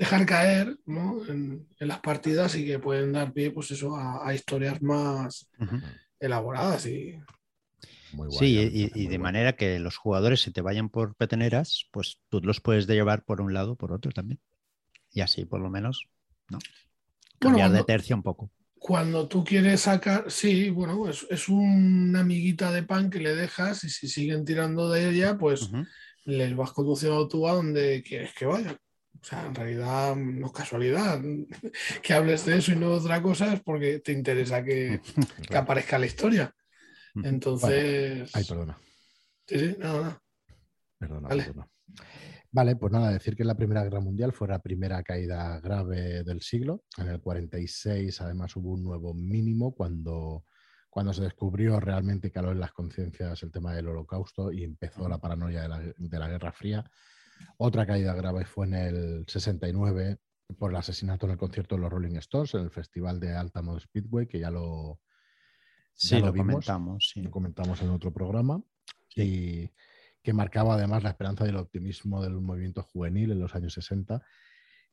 dejar 0.01 0.25
caer 0.25 0.79
en, 0.87 1.69
las 1.79 2.01
partidas 2.01 2.57
y 2.57 2.65
que 2.65 2.79
pueden 2.79 3.13
dar 3.13 3.35
pie 3.35 3.51
pues 3.51 3.71
eso, 3.71 3.95
a, 3.95 4.35
historias 4.35 4.81
más 4.81 5.51
elaboradas 6.19 6.87
y 6.87 7.19
sí, 8.31 8.91
y, 8.95 9.07
de 9.09 9.19
manera 9.19 9.57
que 9.57 9.79
los 9.79 9.99
jugadores 9.99 10.41
se 10.41 10.53
te 10.53 10.63
vayan 10.63 10.89
por 10.89 11.15
peteneras, 11.17 11.87
pues 11.91 12.19
tú 12.31 12.41
los 12.43 12.63
puedes 12.63 12.87
llevar 12.87 13.27
por 13.27 13.43
un 13.43 13.53
lado 13.53 13.73
o 13.73 13.77
por 13.77 13.93
otro 13.93 14.11
también. 14.11 14.41
Y 15.13 15.21
así 15.21 15.45
por 15.45 15.61
lo 15.61 15.69
menos, 15.69 16.09
¿no? 16.49 16.59
Cambiar 17.39 17.71
de 17.71 17.85
tercio 17.85 18.17
un 18.17 18.23
poco. 18.23 18.51
Cuando 18.79 19.29
tú 19.29 19.45
quieres 19.45 19.83
sacar, 19.83 20.31
sí, 20.31 20.71
bueno, 20.71 21.11
es, 21.11 21.27
es, 21.29 21.51
una 21.51 22.21
amiguita 22.21 22.73
de 22.73 22.85
pan 22.85 23.11
que 23.11 23.21
le 23.21 23.35
dejas 23.35 23.85
y 23.85 23.91
si 23.91 24.09
siguen 24.09 24.47
tirando 24.47 24.89
de 24.89 25.11
ella, 25.11 25.37
pues 25.37 25.71
les 26.25 26.57
vas 26.57 26.73
conduciendo 26.73 27.29
tú 27.29 27.47
a 27.47 27.53
donde 27.53 28.03
quieres 28.03 28.33
que 28.33 28.47
vayan. 28.47 28.79
O 29.21 29.25
sea, 29.25 29.47
en 29.47 29.55
realidad 29.55 30.17
no 30.17 30.47
es 30.47 30.53
casualidad 30.53 31.21
que 32.03 32.15
hables 32.15 32.47
de 32.47 32.59
eso 32.59 32.73
y 32.73 32.77
no 32.77 32.91
de 32.91 32.97
otra 32.97 33.23
cosa, 33.23 33.53
es 33.53 33.61
porque 33.61 33.99
te 34.01 34.13
interesa 34.13 34.63
que, 34.63 35.01
que 35.49 35.57
aparezca 35.57 35.99
la 35.99 36.07
historia. 36.07 36.55
Entonces. 37.15 38.31
Ay, 38.35 38.45
perdona. 38.45 38.79
Sí, 39.47 39.59
sí, 39.59 39.77
nada, 39.79 40.23
Perdona, 40.99 41.29
vale. 41.29 41.45
perdona. 41.45 41.69
Vale, 42.53 42.77
pues 42.77 42.93
nada, 42.93 43.13
decir 43.13 43.37
que 43.37 43.45
la 43.45 43.57
Primera 43.57 43.85
Guerra 43.85 44.01
Mundial 44.01 44.33
fue 44.33 44.49
la 44.49 44.59
primera 44.59 45.03
caída 45.05 45.61
grave 45.61 46.25
del 46.25 46.41
siglo. 46.41 46.83
En 46.99 47.09
el 47.09 47.21
46, 47.21 48.21
además, 48.21 48.57
hubo 48.57 48.73
un 48.73 48.83
nuevo 48.83 49.15
mínimo 49.15 49.73
cuando, 49.73 50.47
cuando 50.89 51.13
se 51.13 51.23
descubrió 51.23 51.79
realmente 51.79 52.33
caló 52.33 52.51
en 52.51 52.59
las 52.59 52.73
conciencias 52.73 53.41
el 53.45 53.53
tema 53.53 53.73
del 53.73 53.87
holocausto 53.89 54.51
y 54.51 54.65
empezó 54.65 55.09
la 55.09 55.19
paranoia 55.19 55.63
de 55.63 55.69
la, 55.69 55.79
de 55.79 56.19
la 56.19 56.29
Guerra 56.29 56.51
Fría. 56.53 56.85
Otra 57.59 57.87
caída 57.87 58.15
grave 58.15 58.45
fue 58.45 58.67
en 58.67 58.75
el 58.75 59.25
69 59.27 60.19
por 60.59 60.71
el 60.71 60.77
asesinato 60.77 61.27
en 61.27 61.33
el 61.33 61.39
concierto 61.39 61.77
de 61.77 61.83
los 61.83 61.91
Rolling 61.91 62.17
Stones 62.17 62.55
en 62.55 62.63
el 62.63 62.71
Festival 62.71 63.21
de 63.21 63.37
Altamont 63.37 63.81
Speedway, 63.81 64.27
que 64.27 64.41
ya 64.41 64.51
lo, 64.51 65.01
Sí, 66.01 66.19
lo, 66.19 66.35
comentamos. 66.35 67.13
Lo 67.17 67.31
comentamos 67.31 67.83
en 67.83 67.91
otro 67.91 68.11
programa. 68.11 68.63
Y 69.15 69.71
que 70.23 70.33
marcaba 70.33 70.75
además 70.75 71.03
la 71.03 71.11
esperanza 71.11 71.45
y 71.45 71.51
el 71.51 71.57
optimismo 71.57 72.23
del 72.23 72.41
movimiento 72.41 72.83
juvenil 72.83 73.33
en 73.33 73.41
los 73.41 73.55
años 73.55 73.75
60. 73.75 74.23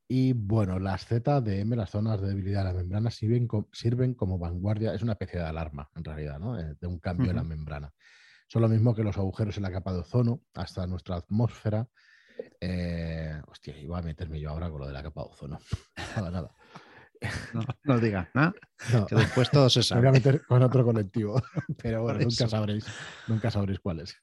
Y 0.10 0.34
bueno, 0.34 0.80
las 0.80 1.06
ZDM, 1.06 1.76
las 1.76 1.92
zonas 1.92 2.20
de 2.22 2.28
debilidad 2.28 2.66
de 2.66 2.74
la 2.74 2.74
membrana, 2.74 3.10
sirven, 3.10 3.48
sirven 3.72 4.16
como 4.16 4.38
vanguardia, 4.38 4.94
es 4.94 5.02
una 5.02 5.14
especie 5.14 5.40
de 5.40 5.46
alarma 5.46 5.90
en 5.96 6.04
realidad, 6.04 6.40
¿no? 6.40 6.60
Eh, 6.60 6.76
de 6.80 6.88
un 6.88 7.00
cambio 7.00 7.30
en 7.30 7.38
la 7.38 7.44
membrana. 7.44 7.94
Son 8.48 8.62
lo 8.62 8.70
mismo 8.70 8.94
que 8.94 9.04
los 9.04 9.18
agujeros 9.18 9.56
en 9.58 9.64
la 9.64 9.72
capa 9.72 9.94
de 9.94 10.00
ozono 10.00 10.42
hasta 10.54 10.88
nuestra 10.88 11.18
atmósfera. 11.18 11.88
Eh, 12.60 13.42
hostia, 13.48 13.78
iba 13.78 14.00
a 14.00 14.02
meterme 14.02 14.40
yo 14.40 14.50
ahora 14.50 14.70
con 14.70 14.82
lo 14.82 14.88
de 14.88 14.94
la 14.94 15.04
capa 15.04 15.22
de 15.22 15.30
ozono. 15.30 15.60
nada, 16.16 16.32
nada. 16.32 16.56
No, 17.54 17.62
no 17.84 18.00
digas 18.00 18.28
nada. 18.34 18.54
Que 19.10 19.16
después 19.16 19.50
todo 19.50 19.70
se 19.70 19.84
sabe. 19.84 20.02
voy 20.02 20.10
a 20.10 20.12
meter 20.12 20.46
con 20.46 20.62
otro 20.62 20.84
colectivo, 20.84 21.42
pero 21.82 22.04
bueno, 22.04 22.20
nunca 22.20 22.48
sabréis, 22.48 22.86
nunca 23.28 23.52
sabréis 23.52 23.80
cuál 23.80 24.02
es. 24.02 24.16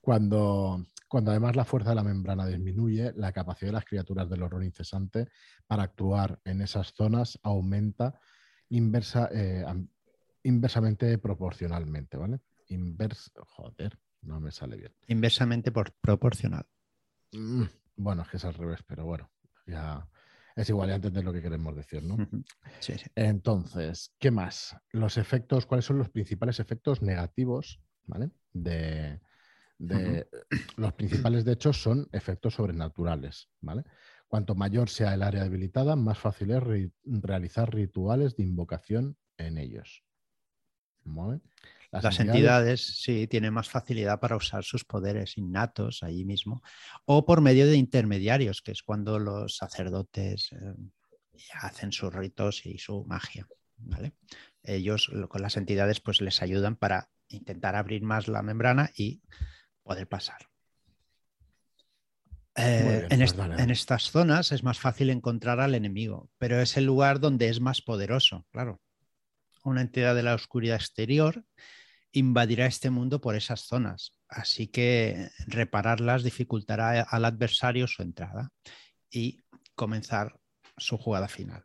Cuando, 0.00 0.84
cuando 1.08 1.30
además 1.30 1.54
la 1.56 1.64
fuerza 1.64 1.90
de 1.90 1.96
la 1.96 2.02
membrana 2.02 2.46
disminuye, 2.46 3.12
la 3.16 3.32
capacidad 3.32 3.68
de 3.68 3.74
las 3.74 3.84
criaturas 3.84 4.28
del 4.28 4.42
horror 4.42 4.64
incesante 4.64 5.28
para 5.66 5.84
actuar 5.84 6.40
en 6.44 6.60
esas 6.62 6.92
zonas 6.94 7.38
aumenta 7.42 8.18
inversa, 8.70 9.28
eh, 9.32 9.64
inversamente 10.42 11.18
proporcionalmente, 11.18 12.16
¿vale? 12.16 12.40
Invers, 12.68 13.30
joder, 13.36 13.98
no 14.22 14.40
me 14.40 14.50
sale 14.50 14.76
bien. 14.76 14.92
Inversamente 15.06 15.70
por, 15.70 15.92
proporcional. 15.92 16.66
Mm, 17.32 17.64
bueno, 17.96 18.22
es 18.22 18.28
que 18.28 18.36
es 18.36 18.44
al 18.44 18.54
revés, 18.54 18.82
pero 18.86 19.04
bueno, 19.04 19.30
ya 19.66 20.06
es 20.56 20.68
igual, 20.68 20.90
ya 20.90 20.96
entender 20.96 21.24
lo 21.24 21.32
que 21.32 21.42
queremos 21.42 21.74
decir, 21.74 22.02
¿no? 22.02 22.16
Sí, 22.80 22.94
sí. 22.98 23.04
Entonces, 23.14 24.14
¿qué 24.18 24.30
más? 24.30 24.76
Los 24.90 25.16
efectos, 25.16 25.66
¿cuáles 25.66 25.84
son 25.84 25.98
los 25.98 26.10
principales 26.10 26.60
efectos 26.60 27.00
negativos, 27.02 27.80
¿vale? 28.06 28.30
De, 28.52 29.20
los 30.76 30.92
principales, 30.94 31.44
de 31.44 31.52
hecho, 31.52 31.72
son 31.72 32.08
efectos 32.12 32.54
sobrenaturales, 32.54 33.48
¿vale? 33.60 33.84
Cuanto 34.28 34.54
mayor 34.54 34.88
sea 34.88 35.14
el 35.14 35.22
área 35.22 35.42
debilitada, 35.42 35.96
más 35.96 36.18
fácil 36.18 36.50
es 36.52 36.90
realizar 37.04 37.74
rituales 37.74 38.36
de 38.36 38.44
invocación 38.44 39.16
en 39.36 39.58
ellos. 39.58 40.04
¿Vale? 41.04 41.40
Las, 41.92 42.20
entidades, 42.20 43.00
sí, 43.02 43.26
tienen 43.26 43.52
más 43.52 43.68
facilidad 43.68 44.18
para 44.18 44.36
usar 44.36 44.64
sus 44.64 44.82
poderes 44.82 45.36
innatos 45.36 46.02
allí 46.02 46.24
mismo 46.24 46.62
o 47.04 47.26
por 47.26 47.42
medio 47.42 47.66
de 47.66 47.76
intermediarios, 47.76 48.62
que 48.62 48.72
es 48.72 48.82
cuando 48.82 49.18
los 49.18 49.56
sacerdotes 49.56 50.52
eh, 50.52 50.74
hacen 51.60 51.92
sus 51.92 52.12
ritos 52.14 52.64
y 52.64 52.78
su 52.78 53.04
magia. 53.04 53.46
¿vale? 53.76 54.14
Ellos 54.62 55.10
con 55.28 55.42
las 55.42 55.58
entidades 55.58 56.00
pues 56.00 56.22
les 56.22 56.40
ayudan 56.40 56.76
para 56.76 57.10
intentar 57.28 57.76
abrir 57.76 58.02
más 58.02 58.26
la 58.26 58.42
membrana 58.42 58.90
y 58.96 59.20
poder 59.82 60.08
pasar. 60.08 60.48
Eh, 62.54 63.06
en, 63.10 63.18
pues 63.18 63.34
en, 63.58 63.70
estas 63.70 64.10
zonas 64.10 64.52
es 64.52 64.62
más 64.62 64.78
fácil 64.78 65.10
encontrar 65.10 65.60
al 65.60 65.74
enemigo, 65.74 66.30
pero 66.38 66.60
es 66.60 66.76
el 66.76 66.84
lugar 66.84 67.20
donde 67.20 67.48
es 67.48 67.60
más 67.60 67.82
poderoso, 67.82 68.46
claro. 68.50 68.80
Una 69.64 69.80
entidad 69.80 70.14
de 70.14 70.22
la 70.22 70.34
oscuridad 70.34 70.76
exterior 70.76 71.44
invadirá 72.12 72.66
este 72.66 72.90
mundo 72.90 73.20
por 73.20 73.34
esas 73.34 73.60
zonas. 73.62 74.12
Así 74.28 74.68
que 74.68 75.30
repararlas 75.46 76.22
dificultará 76.22 77.02
al 77.02 77.24
adversario 77.24 77.86
su 77.86 78.02
entrada 78.02 78.50
y 79.10 79.40
comenzar 79.74 80.38
su 80.76 80.98
jugada 80.98 81.28
final. 81.28 81.64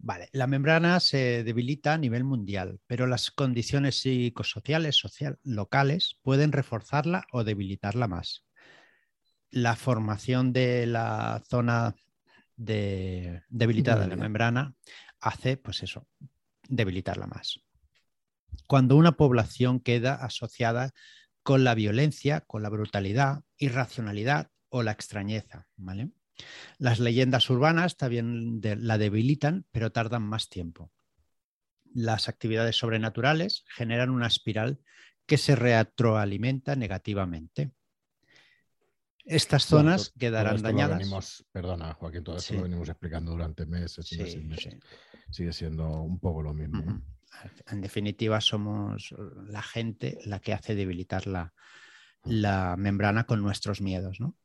Vale, 0.00 0.28
la 0.32 0.46
membrana 0.46 1.00
se 1.00 1.42
debilita 1.42 1.94
a 1.94 1.98
nivel 1.98 2.22
mundial, 2.22 2.80
pero 2.86 3.08
las 3.08 3.32
condiciones 3.32 4.00
psicosociales 4.00 4.96
social, 4.96 5.38
locales 5.42 6.18
pueden 6.22 6.52
reforzarla 6.52 7.26
o 7.32 7.42
debilitarla 7.42 8.06
más. 8.06 8.44
La 9.50 9.74
formación 9.74 10.52
de 10.52 10.86
la 10.86 11.42
zona 11.48 11.96
de, 12.54 13.42
debilitada 13.48 14.02
de 14.02 14.08
la 14.08 14.16
membrana 14.16 14.74
hace, 15.20 15.56
pues 15.56 15.82
eso, 15.82 16.06
debilitarla 16.68 17.26
más 17.26 17.60
cuando 18.66 18.96
una 18.96 19.12
población 19.12 19.80
queda 19.80 20.14
asociada 20.14 20.92
con 21.42 21.64
la 21.64 21.74
violencia, 21.74 22.42
con 22.42 22.62
la 22.62 22.68
brutalidad, 22.68 23.42
irracionalidad 23.56 24.50
o 24.68 24.82
la 24.82 24.92
extrañeza. 24.92 25.66
¿vale? 25.76 26.10
Las 26.78 27.00
leyendas 27.00 27.48
urbanas 27.50 27.96
también 27.96 28.60
la 28.62 28.98
debilitan, 28.98 29.66
pero 29.70 29.90
tardan 29.90 30.22
más 30.22 30.48
tiempo. 30.48 30.92
Las 31.94 32.28
actividades 32.28 32.76
sobrenaturales 32.76 33.64
generan 33.68 34.10
una 34.10 34.26
espiral 34.26 34.80
que 35.26 35.38
se 35.38 35.56
retroalimenta 35.56 36.76
negativamente. 36.76 37.72
Estas 39.24 39.66
zonas 39.66 40.12
quedarán 40.18 40.62
dañadas. 40.62 41.44
perdona, 41.52 41.92
Joaquín, 41.94 42.24
todo 42.24 42.38
esto 42.38 42.54
lo 42.54 42.62
venimos 42.62 42.88
explicando 42.88 43.32
durante 43.32 43.66
meses 43.66 44.10
y 44.12 44.38
meses. 44.38 44.76
Sigue 45.30 45.52
siendo 45.52 46.00
un 46.00 46.18
poco 46.18 46.42
lo 46.42 46.54
mismo. 46.54 47.02
En 47.68 47.80
definitiva, 47.80 48.40
somos 48.40 49.14
la 49.46 49.62
gente 49.62 50.18
la 50.24 50.40
que 50.40 50.52
hace 50.52 50.74
debilitar 50.74 51.26
la, 51.26 51.52
la 52.24 52.76
membrana 52.76 53.24
con 53.24 53.42
nuestros 53.42 53.80
miedos, 53.80 54.20
¿no? 54.20 54.36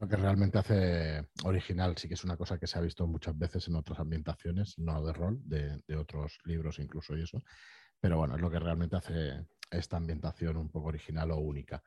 Lo 0.00 0.08
que 0.08 0.16
realmente 0.16 0.58
hace 0.58 1.26
original, 1.44 1.94
sí 1.98 2.08
que 2.08 2.14
es 2.14 2.24
una 2.24 2.38
cosa 2.38 2.58
que 2.58 2.66
se 2.66 2.78
ha 2.78 2.80
visto 2.80 3.06
muchas 3.06 3.36
veces 3.36 3.68
en 3.68 3.76
otras 3.76 4.00
ambientaciones, 4.00 4.78
no 4.78 5.04
de 5.04 5.12
rol, 5.12 5.40
de, 5.44 5.78
otros 5.94 6.38
libros 6.44 6.78
incluso 6.78 7.14
y 7.16 7.22
eso. 7.22 7.42
Pero 8.00 8.16
bueno, 8.16 8.36
es 8.36 8.40
lo 8.40 8.50
que 8.50 8.58
realmente 8.58 8.96
hace 8.96 9.46
esta 9.70 9.98
ambientación 9.98 10.56
un 10.56 10.70
poco 10.70 10.88
original 10.88 11.30
o 11.32 11.36
única. 11.36 11.82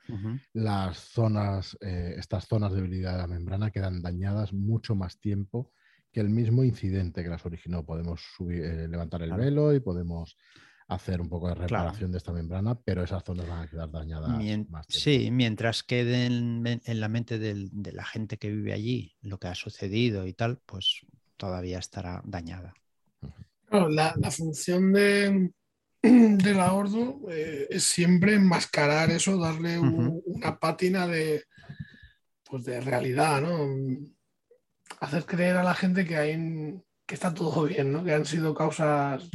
Las 0.54 1.00
zonas, 1.00 1.76
eh, 1.82 2.14
estas 2.16 2.48
zonas 2.48 2.72
de 2.72 2.82
debilidad 2.82 3.14
de 3.14 3.18
la 3.18 3.28
membrana 3.28 3.72
quedan 3.72 4.04
dañadas 4.04 4.54
mucho 4.54 4.94
más 4.94 5.20
tiempo 5.20 5.72
que 6.14 6.22
el 6.22 6.30
mismo 6.30 6.64
incidente 6.64 7.24
que 7.24 7.30
las 7.30 7.46
originó. 7.46 7.84
Podemos 7.84 8.22
subir, 8.38 8.64
eh, 8.64 8.88
levantar 8.88 9.24
el 9.24 9.34
velo 9.34 9.74
y 9.74 9.80
podemos 9.80 10.38
hacer 10.88 11.20
un 11.20 11.28
poco 11.28 11.48
de 11.48 11.56
reparación 11.56 12.12
de 12.12 12.20
esta 12.20 12.32
membrana, 12.32 12.76
pero 12.76 13.04
esas 13.04 13.24
zonas 13.24 13.48
van 13.48 13.62
a 13.64 13.68
quedar 13.68 13.90
dañadas. 13.90 14.30
más 14.70 14.86
sí, 14.90 15.32
mientras 15.32 15.82
quede 15.82 16.26
en, 16.26 16.82
la 16.86 17.10
mente 17.10 17.40
de 17.40 17.92
la 17.92 18.06
gente 18.06 18.38
que 18.38 18.52
vive 18.52 18.74
allí 18.74 19.16
lo 19.22 19.40
que 19.40 19.48
ha 19.48 19.56
sucedido 19.56 20.28
y 20.28 20.34
tal, 20.34 20.60
pues 20.66 21.06
todavía 21.38 21.80
estará 21.80 22.22
dañada. 22.26 22.74
la, 23.72 24.14
función 24.30 24.94
de, 24.94 25.52
de 26.02 26.54
la 26.54 26.74
Ordo 26.74 27.22
eh, 27.30 27.68
es 27.70 27.84
siempre 27.84 28.36
enmascarar 28.36 29.10
eso, 29.10 29.38
darle 29.38 29.80
una 29.80 30.60
pátina 30.60 31.08
de, 31.08 31.46
pues 32.44 32.66
de 32.66 32.82
realidad, 32.82 33.42
¿no? 33.42 33.68
Hacer 35.04 35.26
creer 35.26 35.58
a 35.58 35.64
la 35.64 35.76
gente 35.76 36.06
que, 36.06 36.16
hay, 36.16 36.82
que 37.06 37.16
está 37.16 37.34
todo 37.34 37.66
bien, 37.66 37.92
¿no? 37.92 38.04
que 38.04 38.14
han 38.14 38.26
sido 38.26 38.56
causas 38.56 39.30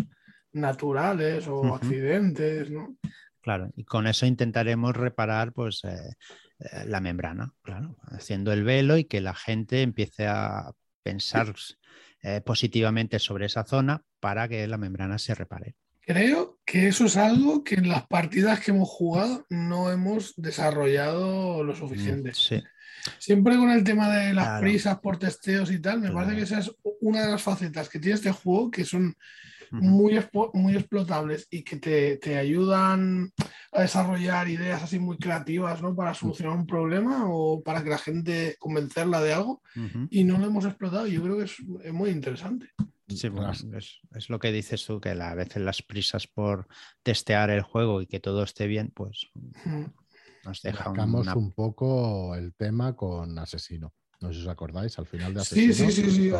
naturales 0.53 1.47
o 1.47 1.75
accidentes. 1.75 2.71
¿no? 2.71 2.97
Claro, 3.43 3.71
y 3.77 3.85
con 3.85 4.07
eso 4.07 4.25
intentaremos 4.25 4.97
reparar 4.97 5.53
pues, 5.53 5.85
eh, 5.85 6.15
eh, 6.59 6.85
la 6.87 7.01
membrana, 7.01 7.53
claro, 7.63 7.97
haciendo 8.07 8.51
el 8.53 8.65
velo 8.65 8.97
y 8.97 9.05
que 9.05 9.21
la 9.21 9.35
gente 9.35 9.83
empiece 9.83 10.27
a 10.27 10.73
pensar 11.03 11.55
eh, 12.23 12.41
positivamente 12.41 13.19
sobre 13.19 13.47
esa 13.47 13.65
zona 13.65 14.03
para 14.21 14.49
que 14.49 14.67
la 14.67 14.79
membrana 14.79 15.19
se 15.19 15.35
repare. 15.35 15.75
Creo 16.01 16.59
que 16.65 16.89
eso 16.89 17.05
es 17.05 17.19
algo 17.19 17.63
que 17.63 17.75
en 17.75 17.91
las 17.91 18.07
partidas 18.07 18.61
que 18.61 18.71
hemos 18.71 18.89
jugado 18.89 19.45
no 19.51 19.91
hemos 19.91 20.33
desarrollado 20.37 21.63
lo 21.63 21.77
suficiente. 21.77 22.33
Sí. 22.33 22.63
Siempre 23.19 23.57
con 23.57 23.71
el 23.71 23.85
tema 23.85 24.09
de 24.09 24.35
las 24.35 24.61
prisas 24.61 24.99
por 25.01 25.19
testeos 25.19 25.71
y 25.71 25.81
tal, 25.81 26.01
me 26.01 26.11
parece 26.11 26.37
que 26.37 26.43
esa 26.43 26.59
es 26.59 26.73
una 27.01 27.23
de 27.23 27.33
las 27.33 27.43
facetas 27.43 27.89
que 27.89 27.99
tiene 27.99 28.17
este 28.17 28.33
juego 28.33 28.71
que 28.71 28.85
son 28.85 29.15
muy, 29.71 30.19
muy 30.55 30.77
explotables 30.77 31.47
y 31.51 31.63
que 31.63 31.77
te, 32.19 32.37
ayudan 32.37 33.33
a 33.73 33.83
desarrollar 33.83 34.49
ideas 34.49 34.83
así 34.83 34.99
muy 34.99 35.19
creativas 35.19 35.83
¿no? 35.83 35.95
para 35.95 36.15
solucionar 36.15 36.57
un 36.57 36.67
problema 36.67 37.25
o 37.29 37.63
para 37.63 37.83
que 37.83 37.91
la 37.91 37.99
gente 37.99 38.57
convencerla 38.59 39.21
de 39.21 39.33
algo 39.33 39.63
y 40.11 40.25
no 40.25 40.39
lo 40.39 40.47
hemos 40.47 40.65
explotado. 40.65 41.07
Yo 41.07 41.23
creo 41.23 41.39
que 41.39 41.45
es, 41.45 41.93
muy 41.93 42.11
interesante. 42.11 42.71
Sí, 43.09 43.31
es, 44.15 44.29
lo 44.29 44.39
que 44.39 44.53
dices 44.53 44.85
tú, 44.85 45.01
que 45.01 45.11
a 45.11 45.35
veces 45.35 45.63
las 45.63 45.83
prisas 45.83 46.27
por 46.27 46.69
testear 47.03 47.51
el 47.51 47.63
juego 47.63 48.03
y 48.03 48.07
que 48.07 48.21
todo 48.21 48.43
esté 48.43 48.67
bien, 48.67 48.91
pues 48.95 49.29
nos 50.49 50.63
deja 50.63 50.91
un 50.91 51.53
poco 51.53 52.35
el 52.35 52.55
tema 52.55 52.97
con 52.97 53.39
Asesino. 53.39 53.93
No 54.21 54.29
sé 54.29 54.35
si 54.35 54.41
os 54.41 54.49
acordáis, 54.49 54.99
al 54.99 55.07
final 55.07 55.35
de 55.35 55.41
Asesino 55.43 55.75
sí, 55.75 55.93
sí, 55.93 56.11
sí, 56.11 56.31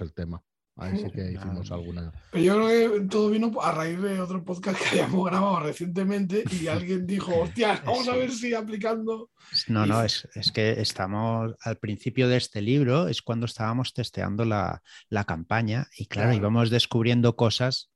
el 0.00 0.12
tema. 0.14 0.42
Ahí 0.76 0.96
sí 0.96 1.10
que 1.10 1.32
hicimos 1.32 1.72
alguna. 1.72 2.12
Pero 2.30 2.44
yo 2.44 2.54
creo 2.54 2.92
que 2.92 3.00
todo 3.08 3.30
vino 3.30 3.52
a 3.60 3.72
raíz 3.72 4.00
de 4.00 4.20
otro 4.20 4.44
podcast 4.44 4.78
que 4.80 4.88
habíamos 5.00 5.26
grabado 5.26 5.60
recientemente 5.60 6.44
y 6.52 6.66
alguien 6.68 7.06
dijo, 7.06 7.36
hostia, 7.36 7.82
vamos 7.84 8.08
a 8.08 8.14
ver 8.14 8.30
si 8.30 8.54
aplicando. 8.54 9.30
No, 9.66 9.86
no, 9.86 10.02
es, 10.04 10.28
que 10.54 10.80
estamos 10.80 11.54
al 11.60 11.78
principio 11.78 12.28
de 12.28 12.36
este 12.36 12.62
libro, 12.62 13.08
es 13.08 13.22
cuando 13.22 13.46
estábamos 13.46 13.92
testeando 13.92 14.44
la, 14.44 14.82
campaña 15.26 15.88
y 15.96 16.06
claro, 16.06 16.32
íbamos 16.32 16.70
descubriendo 16.70 17.34
cosas 17.34 17.90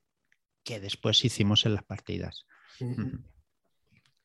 que 0.65 0.81
después 0.81 1.25
hicimos 1.25 1.65
en 1.67 1.75
las 1.75 1.85
partidas. 1.85 2.47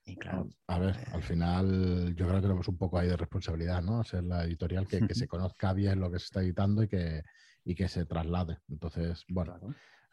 Y 0.08 0.16
claro, 0.16 0.50
a 0.68 0.80
ver, 0.80 0.96
al 1.12 1.22
final 1.22 2.16
yo 2.16 2.26
creo 2.26 2.38
que 2.38 2.42
tenemos 2.42 2.68
un 2.70 2.78
poco 2.78 2.98
ahí 2.98 3.10
de 3.10 3.18
responsabilidad, 3.18 3.84
¿no? 3.84 4.06
Ser 4.06 4.24
la 4.24 4.46
editorial 4.46 4.88
que, 4.88 5.06
que 5.06 5.14
se 5.14 5.28
conozca 5.28 5.74
bien 5.74 6.00
lo 6.00 6.10
que 6.10 6.18
se 6.18 6.26
está 6.26 6.42
editando 6.42 6.82
y 6.82 6.88
que, 6.88 7.24
y 7.66 7.76
que 7.76 7.90
se 7.90 8.06
traslade. 8.06 8.58
Entonces, 8.70 9.26
bueno, 9.28 9.60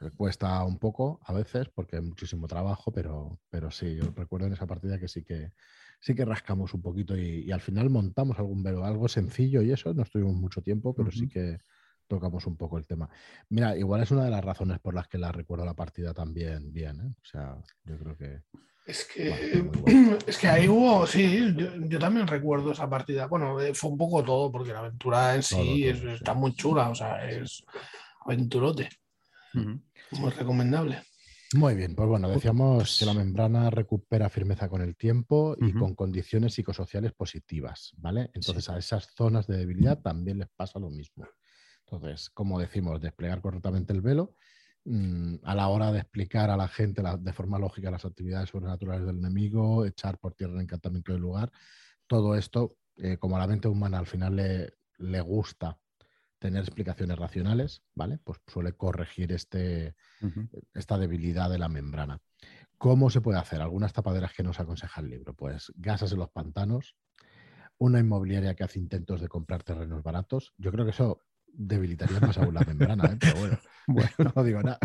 eh, 0.00 0.10
cuesta 0.16 0.64
un 0.64 0.80
poco 0.80 1.20
a 1.24 1.32
veces 1.32 1.68
porque 1.72 1.96
hay 1.96 2.02
muchísimo 2.02 2.48
trabajo, 2.48 2.90
pero, 2.92 3.38
pero 3.48 3.70
sí, 3.70 3.94
yo 3.94 4.12
recuerdo 4.16 4.48
en 4.48 4.54
esa 4.54 4.66
partida 4.66 4.98
que 4.98 5.06
sí 5.06 5.22
que 5.22 5.52
sí 6.00 6.16
que 6.16 6.24
rascamos 6.24 6.74
un 6.74 6.82
poquito 6.82 7.16
y, 7.16 7.50
al 7.52 7.60
final 7.60 7.88
montamos 7.88 8.38
algún 8.38 8.64
velo, 8.64 8.84
algo 8.84 9.08
sencillo 9.08 9.62
y 9.62 9.70
eso, 9.70 9.94
no 9.94 10.02
estuvimos 10.02 10.34
mucho 10.34 10.60
tiempo, 10.60 10.92
pero 10.92 11.12
sí 11.12 11.28
que 11.28 11.58
tocamos 12.06 12.46
un 12.46 12.56
poco 12.56 12.78
el 12.78 12.86
tema. 12.86 13.08
Mira, 13.48 13.76
igual 13.76 14.02
es 14.02 14.10
una 14.10 14.24
de 14.24 14.30
las 14.30 14.44
razones 14.44 14.78
por 14.80 14.94
las 14.94 15.08
que 15.08 15.18
la 15.18 15.32
recuerdo 15.32 15.64
la 15.64 15.74
partida 15.74 16.12
también 16.14 16.72
bien, 16.72 17.00
¿eh? 17.00 17.14
O 17.20 17.24
sea, 17.24 17.56
yo 17.84 17.98
creo 17.98 18.16
que... 18.16 18.42
Es 18.86 19.06
que, 19.06 19.64
es 20.26 20.36
que 20.36 20.48
ahí 20.48 20.68
hubo, 20.68 21.06
sí, 21.06 21.54
yo, 21.88 21.98
también 21.98 22.26
recuerdo 22.26 22.72
esa 22.72 22.88
partida. 22.88 23.26
Bueno, 23.26 23.58
eh, 23.60 23.72
fue 23.74 23.90
un 23.90 23.98
poco 23.98 24.22
todo, 24.22 24.52
porque 24.52 24.72
la 24.72 24.80
aventura 24.80 25.34
en 25.34 25.42
sí 25.42 25.86
está 25.86 26.34
muy 26.34 26.54
chula, 26.54 26.90
o 26.90 26.94
sea, 26.94 27.28
es 27.28 27.64
aventurote. 28.26 28.88
Muy 29.54 30.30
recomendable. 30.30 31.02
Muy 31.54 31.76
bien, 31.76 31.94
pues 31.94 32.08
bueno, 32.08 32.28
decíamos 32.28 32.98
que 32.98 33.06
la 33.06 33.14
membrana 33.14 33.70
recupera 33.70 34.28
firmeza 34.28 34.68
con 34.68 34.82
el 34.82 34.96
tiempo 34.96 35.56
y 35.60 35.72
con 35.72 35.94
condiciones 35.94 36.54
psicosociales 36.54 37.12
positivas, 37.12 37.92
¿vale? 37.98 38.30
Entonces 38.34 38.68
a 38.68 38.76
esas 38.76 39.08
zonas 39.14 39.46
de 39.46 39.58
debilidad 39.58 40.00
también 40.00 40.40
les 40.40 40.48
pasa 40.56 40.80
lo 40.80 40.90
mismo. 40.90 41.24
Entonces, 41.86 42.30
como 42.30 42.58
decimos, 42.58 43.00
desplegar 43.00 43.40
correctamente 43.40 43.92
el 43.92 44.00
velo 44.00 44.34
Mm, 44.86 45.36
a 45.44 45.54
la 45.54 45.68
hora 45.68 45.92
de 45.92 46.00
explicar 46.00 46.50
a 46.50 46.58
la 46.58 46.68
gente 46.68 47.02
de 47.18 47.32
forma 47.32 47.58
lógica 47.58 47.90
las 47.90 48.04
actividades 48.04 48.50
sobrenaturales 48.50 49.06
del 49.06 49.16
enemigo, 49.18 49.86
echar 49.86 50.18
por 50.18 50.34
tierra 50.34 50.54
el 50.54 50.60
encantamiento 50.60 51.12
del 51.12 51.22
lugar, 51.22 51.50
todo 52.06 52.36
esto, 52.36 52.76
eh, 52.96 53.16
como 53.16 53.36
a 53.36 53.38
la 53.38 53.46
mente 53.46 53.66
humana 53.68 53.98
al 53.98 54.06
final 54.06 54.36
le, 54.36 54.74
le, 54.98 55.20
gusta 55.22 55.78
tener 56.38 56.62
explicaciones 56.62 57.18
racionales, 57.18 57.82
¿vale? 57.94 58.18
Pues 58.22 58.40
suele 58.46 58.72
corregir 58.74 59.32
este, 59.32 59.94
esta 60.74 60.98
debilidad 60.98 61.48
de 61.48 61.58
la 61.58 61.70
membrana. 61.70 62.20
¿Cómo 62.76 63.08
se 63.08 63.22
puede 63.22 63.38
hacer? 63.38 63.62
Algunas 63.62 63.94
tapaderas 63.94 64.34
que 64.34 64.42
nos 64.42 64.60
aconseja 64.60 65.00
el 65.00 65.08
libro. 65.08 65.32
Pues 65.32 65.72
gasas 65.76 66.12
en 66.12 66.18
los 66.18 66.28
pantanos, 66.28 66.96
una 67.78 68.00
inmobiliaria 68.00 68.54
que 68.54 68.64
hace 68.64 68.78
intentos 68.78 69.22
de 69.22 69.28
comprar 69.28 69.62
terrenos 69.62 70.02
baratos. 70.02 70.52
Yo 70.58 70.70
creo 70.70 70.84
que 70.84 70.90
eso 70.90 71.22
debilitaría 71.56 72.20
más 72.20 72.36
aún 72.38 72.54
la 72.54 72.60
membrana, 72.60 73.04
¿eh? 73.06 73.16
pero 73.18 73.36
bueno, 73.36 73.58
bueno, 73.86 74.32
no 74.34 74.44
digo 74.44 74.62
nada. 74.62 74.78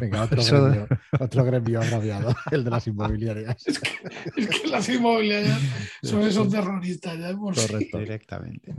Venga, 0.00 0.22
otro, 0.22 0.42
gremio, 0.42 0.88
otro 1.18 1.44
gremio 1.44 1.80
agraviado, 1.80 2.34
el 2.50 2.64
de 2.64 2.70
las 2.70 2.86
inmobiliarias. 2.86 3.66
Es 3.66 3.78
que, 3.78 3.90
es 4.36 4.48
que 4.48 4.68
las 4.68 4.88
inmobiliarias 4.88 5.60
son 6.02 6.22
esos 6.22 6.48
terroristas, 6.50 7.18
ya 7.18 7.36
por 7.36 7.54
Correcto. 7.54 7.98
Directamente. 7.98 8.74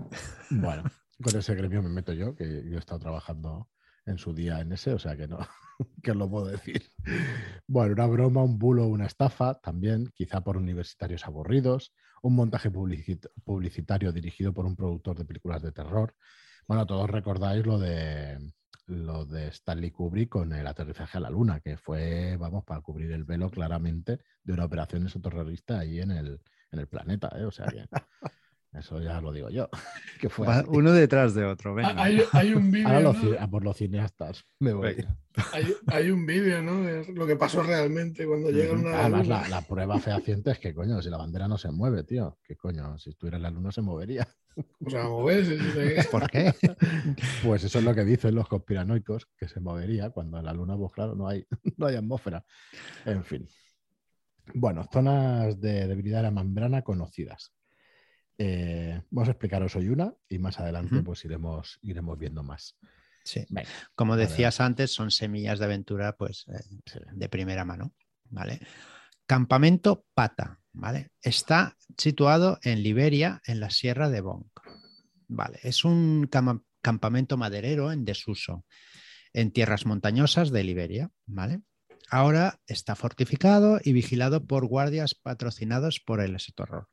Bueno, 0.49 0.83
con 1.21 1.37
ese 1.37 1.55
gremio 1.55 1.81
me 1.81 1.89
meto 1.89 2.13
yo, 2.13 2.35
que 2.35 2.45
yo 2.45 2.75
he 2.75 2.79
estado 2.79 2.99
trabajando 2.99 3.69
en 4.05 4.17
su 4.17 4.33
día 4.33 4.59
en 4.59 4.71
ese, 4.71 4.93
o 4.93 4.99
sea 4.99 5.15
que 5.15 5.27
no, 5.27 5.39
que 6.03 6.11
os 6.11 6.17
lo 6.17 6.29
puedo 6.29 6.47
decir. 6.47 6.83
Bueno, 7.67 7.93
una 7.93 8.07
broma, 8.07 8.43
un 8.43 8.57
bulo, 8.57 8.87
una 8.87 9.05
estafa, 9.05 9.59
también, 9.59 10.11
quizá 10.13 10.41
por 10.41 10.57
universitarios 10.57 11.25
aburridos, 11.25 11.93
un 12.21 12.35
montaje 12.35 12.69
publicitario 12.71 14.11
dirigido 14.11 14.53
por 14.53 14.65
un 14.65 14.75
productor 14.75 15.17
de 15.17 15.25
películas 15.25 15.61
de 15.61 15.71
terror, 15.71 16.15
bueno, 16.69 16.85
todos 16.85 17.09
recordáis 17.09 17.65
lo 17.65 17.79
de 17.79 18.37
lo 18.85 19.25
de 19.25 19.47
Stanley 19.47 19.89
Kubrick 19.89 20.29
con 20.29 20.53
el 20.53 20.67
aterrizaje 20.67 21.17
a 21.17 21.21
la 21.21 21.31
Luna, 21.31 21.61
que 21.61 21.77
fue, 21.77 22.37
vamos, 22.37 22.63
para 22.63 22.81
cubrir 22.81 23.11
el 23.11 23.23
velo 23.23 23.49
claramente 23.49 24.19
de 24.43 24.53
una 24.53 24.65
operación 24.65 25.03
exoterrorista 25.03 25.79
ahí 25.79 25.99
en 25.99 26.11
el, 26.11 26.39
en 26.71 26.79
el 26.79 26.87
planeta, 26.87 27.31
¿eh? 27.35 27.45
O 27.45 27.51
sea 27.51 27.65
que 27.65 27.85
eso 28.73 29.01
ya 29.01 29.19
lo 29.21 29.31
digo 29.31 29.49
yo. 29.49 29.69
Que 30.19 30.27
fue 30.27 30.45
Uno 30.67 30.91
detrás 30.91 31.33
de 31.33 31.45
otro. 31.45 31.75
Hay, 31.77 32.53
un 32.53 32.71
vídeo. 32.71 33.39
a 33.39 33.47
por 33.47 33.63
los 33.63 33.77
cineastas 33.77 34.43
me 34.59 34.73
voy. 34.73 34.97
Hay, 35.87 36.11
un 36.11 36.25
vídeo, 36.25 36.61
¿no? 36.61 36.83
De 36.83 37.05
lo 37.13 37.25
que 37.25 37.37
pasó 37.37 37.63
realmente 37.63 38.27
cuando 38.27 38.51
llegan 38.51 38.85
a 38.87 38.99
Además, 38.99 39.27
la, 39.27 39.47
la, 39.47 39.61
prueba 39.61 39.97
fehaciente 39.97 40.51
es 40.51 40.59
que, 40.59 40.73
coño, 40.73 41.01
si 41.01 41.09
la 41.09 41.15
bandera 41.15 41.47
no 41.47 41.57
se 41.57 41.71
mueve, 41.71 42.03
tío, 42.03 42.37
que 42.43 42.57
coño, 42.57 42.97
si 42.97 43.11
estuviera 43.11 43.37
en 43.37 43.43
la 43.43 43.49
luna 43.49 43.71
se 43.71 43.81
movería. 43.81 44.27
O 44.85 44.89
sea, 44.89 45.03
moverse. 45.03 45.57
¿Por 46.11 46.29
qué? 46.29 46.53
Pues 47.43 47.63
eso 47.63 47.79
es 47.79 47.85
lo 47.85 47.95
que 47.95 48.03
dicen 48.03 48.35
los 48.35 48.47
conspiranoicos, 48.47 49.27
que 49.37 49.47
se 49.47 49.59
movería 49.59 50.09
cuando 50.09 50.37
en 50.39 50.45
la 50.45 50.53
luna, 50.53 50.75
pues 50.77 50.91
claro, 50.91 51.15
no 51.15 51.27
hay, 51.27 51.45
no 51.77 51.87
hay 51.87 51.95
atmósfera. 51.95 52.43
En 53.05 53.23
fin. 53.23 53.47
Bueno, 54.53 54.85
zonas 54.91 55.59
de 55.59 55.87
debilidad 55.87 56.17
de 56.17 56.23
la 56.23 56.31
membrana 56.31 56.81
conocidas. 56.81 57.53
Eh, 58.41 59.01
vamos 59.11 59.27
a 59.27 59.31
explicaros 59.31 59.75
hoy 59.75 59.89
una 59.89 60.13
y 60.29 60.39
más 60.39 60.61
adelante 60.61 61.01
pues 61.03 61.25
iremos, 61.25 61.77
iremos 61.81 62.17
viendo 62.17 62.41
más. 62.41 62.77
Sí. 63.25 63.45
Como 63.95 64.15
decías 64.15 64.61
antes, 64.61 64.91
son 64.91 65.11
semillas 65.11 65.59
de 65.59 65.65
aventura 65.65 66.15
pues 66.15 66.45
eh, 66.47 67.03
de 67.11 67.29
primera 67.29 67.65
mano. 67.65 67.93
¿vale? 68.29 68.61
Campamento 69.25 70.05
Pata. 70.13 70.57
¿vale? 70.71 71.11
Está 71.21 71.75
situado 71.97 72.59
en 72.63 72.81
Liberia, 72.81 73.41
en 73.45 73.59
la 73.59 73.69
Sierra 73.71 74.09
de 74.09 74.21
Bonk. 74.21 74.61
Vale. 75.27 75.59
Es 75.61 75.83
un 75.83 76.29
campamento 76.81 77.35
maderero 77.35 77.91
en 77.91 78.05
desuso 78.05 78.65
en 79.33 79.51
tierras 79.51 79.85
montañosas 79.85 80.49
de 80.49 80.63
Liberia. 80.63 81.11
¿vale? 81.25 81.59
Ahora 82.09 82.61
está 82.67 82.95
fortificado 82.95 83.81
y 83.83 83.91
vigilado 83.91 84.45
por 84.45 84.65
guardias 84.65 85.13
patrocinados 85.13 85.99
por 85.99 86.21
el 86.21 86.35
Esetorror. 86.35 86.87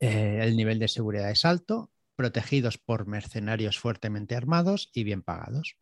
Eh, 0.00 0.40
el 0.42 0.56
nivel 0.56 0.78
de 0.78 0.88
seguridad 0.88 1.30
es 1.30 1.44
alto, 1.44 1.90
protegidos 2.16 2.78
por 2.78 3.06
mercenarios 3.06 3.78
fuertemente 3.78 4.34
armados 4.34 4.90
y 4.92 5.04
bien 5.04 5.22
pagados. 5.22 5.76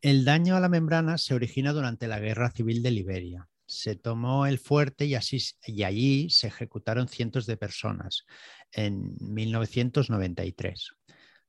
El 0.00 0.24
daño 0.24 0.56
a 0.56 0.60
la 0.60 0.68
membrana 0.68 1.18
se 1.18 1.34
origina 1.34 1.72
durante 1.72 2.08
la 2.08 2.20
Guerra 2.20 2.50
Civil 2.50 2.82
de 2.82 2.90
Liberia. 2.90 3.48
Se 3.66 3.96
tomó 3.96 4.46
el 4.46 4.58
fuerte 4.58 5.06
y, 5.06 5.14
así, 5.14 5.38
y 5.66 5.82
allí 5.82 6.30
se 6.30 6.48
ejecutaron 6.48 7.08
cientos 7.08 7.46
de 7.46 7.56
personas 7.56 8.24
en 8.70 9.16
1993. 9.20 10.92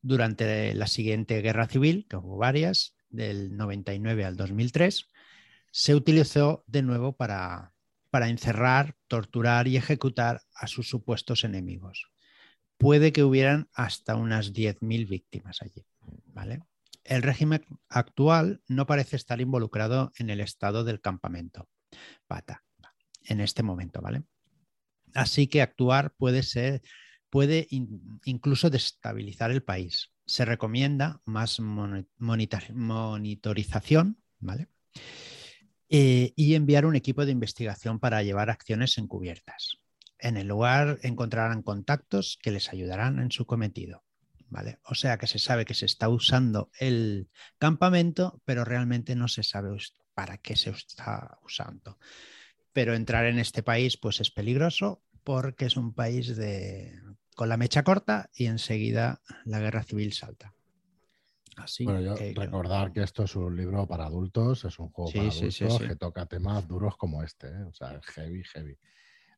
Durante 0.02 0.74
la 0.74 0.88
siguiente 0.88 1.42
guerra 1.42 1.68
civil, 1.68 2.08
que 2.10 2.16
hubo 2.16 2.38
varias, 2.38 2.96
del 3.10 3.56
99 3.56 4.26
al 4.26 4.36
2003, 4.36 5.08
se 5.72 5.96
utilizó 5.96 6.64
de 6.68 6.82
nuevo 6.82 7.16
para 7.16 7.74
para 8.18 8.30
encerrar, 8.30 8.96
torturar 9.08 9.68
y 9.68 9.78
ejecutar 9.78 10.42
a 10.56 10.66
sus 10.66 10.90
supuestos 10.90 11.44
enemigos. 11.44 12.10
Puede 12.80 13.14
que 13.14 13.24
hubieran 13.24 13.70
hasta 13.76 14.16
unas 14.16 14.54
10.000 14.54 15.08
víctimas 15.08 15.62
allí. 15.62 15.86
¿vale? 16.26 16.64
El 17.04 17.22
régimen 17.22 17.64
actual 17.90 18.64
no 18.68 18.88
parece 18.88 19.18
estar 19.18 19.40
involucrado 19.40 20.12
en 20.18 20.32
el 20.32 20.40
estado 20.40 20.84
del 20.84 21.00
campamento. 21.00 21.70
pata 22.26 22.64
en 23.24 23.40
este 23.40 23.62
momento, 23.62 24.02
¿vale? 24.02 24.24
Así 25.14 25.46
que 25.46 25.62
actuar 25.62 26.16
puede 26.18 26.42
ser, 26.42 26.82
puede 27.30 27.68
incluso 27.70 28.72
destabilizar 28.72 29.52
el 29.52 29.62
país. 29.62 30.12
Se 30.26 30.44
recomienda 30.44 31.22
más 31.24 31.60
monitorización, 31.60 34.18
¿vale? 34.40 34.70
Eh, 35.90 36.34
y 36.36 36.56
enviar 36.56 36.86
un 36.86 36.96
equipo 36.96 37.26
de 37.26 37.32
investigación 37.32 38.00
para 38.00 38.22
llevar 38.22 38.50
acciones 38.50 38.98
encubiertas. 38.98 39.78
En 40.20 40.36
el 40.36 40.48
lugar 40.48 41.00
encontrarán 41.04 41.62
contactos 41.62 42.38
que 42.42 42.52
les 42.52 42.70
ayudarán 42.74 43.20
en 43.20 43.32
su 43.32 43.46
cometido. 43.46 44.04
¿vale? 44.50 44.80
O 44.84 44.96
sea 44.96 45.18
que 45.18 45.28
se 45.28 45.40
sabe 45.40 45.66
que 45.66 45.74
se 45.74 45.86
está 45.86 46.10
usando 46.10 46.70
el 46.80 47.30
campamento, 47.58 48.42
pero 48.46 48.66
realmente 48.66 49.16
no 49.16 49.28
se 49.28 49.44
sabe 49.44 49.78
para 50.14 50.38
qué 50.38 50.56
se 50.56 50.72
está 50.72 51.38
usando. 51.44 51.98
Pero 52.74 52.96
entrar 52.96 53.26
en 53.26 53.40
este 53.40 53.64
país 53.64 53.98
pues 53.98 54.20
es 54.22 54.32
peligroso 54.32 55.02
porque 55.24 55.66
es 55.66 55.78
un 55.78 55.94
país 55.94 56.36
de, 56.36 57.00
con 57.36 57.50
la 57.50 57.58
mecha 57.58 57.84
corta 57.84 58.30
y 58.34 58.46
enseguida 58.46 59.22
la 59.46 59.60
guerra 59.60 59.84
civil 59.84 60.14
salta. 60.14 60.54
Así 61.58 61.84
bueno, 61.86 62.16
recordar 62.16 62.92
que 62.92 63.02
esto 63.02 63.24
es 63.24 63.36
un 63.36 63.56
libro 63.56 63.88
para 63.88 64.06
adultos, 64.06 64.64
es 64.66 64.78
un 64.80 64.90
juego 64.90 65.12
para 65.12 65.28
adultos 65.28 65.80
que 65.80 65.96
toca 65.96 66.26
temas 66.26 66.68
duros 66.68 66.96
como 66.98 67.24
este, 67.24 67.48
¿eh? 67.48 67.64
o 67.64 67.74
sea, 67.74 68.00
heavy, 68.16 68.44
heavy. 68.44 68.78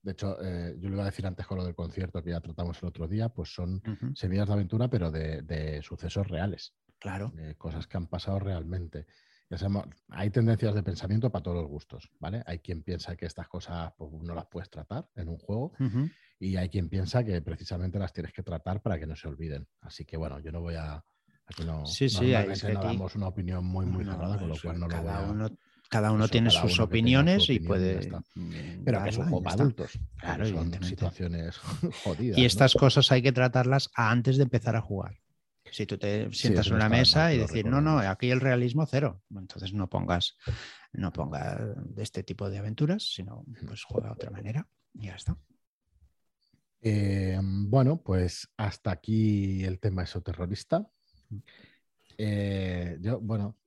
De 0.02 0.12
hecho, 0.12 0.38
eh, 0.42 0.76
yo 0.80 0.90
le 0.90 0.96
iba 0.96 1.04
a 1.04 1.08
decir 1.08 1.26
antes 1.26 1.46
con 1.46 1.58
lo 1.58 1.66
del 1.66 1.76
concierto 1.76 2.24
que 2.24 2.32
ya 2.32 2.40
tratamos 2.40 2.82
el 2.82 2.90
otro 2.90 3.08
día, 3.08 3.30
pues 3.30 3.54
son 3.54 3.82
semillas 4.16 4.48
de 4.48 4.54
aventura, 4.54 4.90
pero 4.90 5.12
de, 5.12 5.82
sucesos 5.84 6.28
reales. 6.28 6.74
Claro. 7.00 7.32
De 7.34 7.56
cosas 7.56 7.88
que 7.88 7.98
han 7.98 8.08
pasado 8.08 8.40
realmente. 8.40 9.06
Ya 9.50 9.58
sabemos, 9.58 9.88
hay 10.10 10.30
tendencias 10.30 10.76
de 10.76 10.84
pensamiento 10.84 11.32
para 11.32 11.44
todos 11.44 11.58
los 11.58 11.68
gustos, 11.68 12.10
¿vale? 12.20 12.44
Hay 12.46 12.60
quien 12.60 12.84
piensa 12.84 13.16
que 13.16 13.26
estas 13.26 13.48
cosas 13.48 13.92
pues, 13.98 14.12
no 14.12 14.36
las 14.36 14.46
puedes 14.46 14.70
tratar 14.70 15.10
en 15.16 15.28
un 15.28 15.38
juego 15.38 15.74
y 16.40 16.56
hay 16.56 16.70
quien 16.70 16.88
piensa 16.88 17.24
que 17.24 17.42
precisamente 17.42 17.98
las 17.98 18.14
tienes 18.14 18.32
que 18.32 18.44
tratar 18.44 18.82
para 18.82 19.00
que 19.00 19.08
no 19.08 19.16
se 19.16 19.28
olviden. 19.28 19.68
Así 19.82 20.06
que 20.06 20.18
bueno, 20.18 20.40
yo 20.40 20.52
no 20.52 20.62
voy 20.62 20.76
a... 20.76 21.04
Aquí 21.50 21.64
no, 21.66 21.86
sí, 21.86 22.10
sí, 22.10 22.34
no 22.74 22.84
damos 22.84 23.16
una 23.16 23.28
opinión 23.28 23.66
muy, 23.66 23.86
muy 23.86 24.06
cerrada, 24.06 24.38
con 24.38 24.50
lo 24.50 24.56
cual 24.62 24.80
no 24.80 24.88
lo 24.88 25.02
voy 25.02 25.10
a 25.10 25.50
cada 25.90 26.12
uno 26.12 26.28
tiene 26.28 26.52
sus 26.52 26.80
opiniones 26.80 27.50
y 27.50 27.60
puede. 27.60 28.12
Mm, 28.36 28.84
Pero 28.86 29.04
que 29.04 29.12
son 29.12 29.48
adultos. 29.48 30.00
Claro, 30.18 30.46
son 30.46 30.84
situaciones 30.84 31.58
jodidas. 32.04 32.38
Y 32.38 32.46
estas 32.46 32.76
cosas 32.76 33.12
hay 33.12 33.24
que 33.24 33.32
tratarlas 33.32 33.90
antes 33.96 34.38
de 34.38 34.44
empezar 34.44 34.76
a 34.76 34.82
jugar. 34.82 35.20
Si 35.72 35.86
tú 35.86 35.98
te 35.98 36.32
sientas 36.32 36.68
en 36.68 36.76
una 36.76 36.90
mesa 36.90 37.34
y 37.34 37.38
decir, 37.38 37.66
no, 37.66 37.82
no, 37.82 38.00
aquí 38.00 38.32
el 38.32 38.40
realismo 38.40 38.86
cero, 38.86 39.22
entonces 39.36 39.74
no 39.74 39.88
pongas, 39.88 40.36
no 40.94 41.12
pongas 41.12 41.60
este 41.98 42.24
tipo 42.24 42.50
de 42.50 42.58
aventuras, 42.58 43.04
sino 43.04 43.46
pues 43.68 43.84
juega 43.84 44.08
de 44.08 44.14
otra 44.14 44.32
manera 44.32 44.68
y 44.94 45.08
ya 45.08 45.16
está. 45.16 45.38
Eh, 46.82 47.40
bueno, 47.42 48.02
pues 48.02 48.50
hasta 48.58 48.92
aquí 48.92 49.64
el 49.64 49.80
tema 49.80 50.04
esoterrorista. 50.04 50.88
Eh, 52.18 52.98
yo, 53.02 53.20
bueno, 53.20 53.58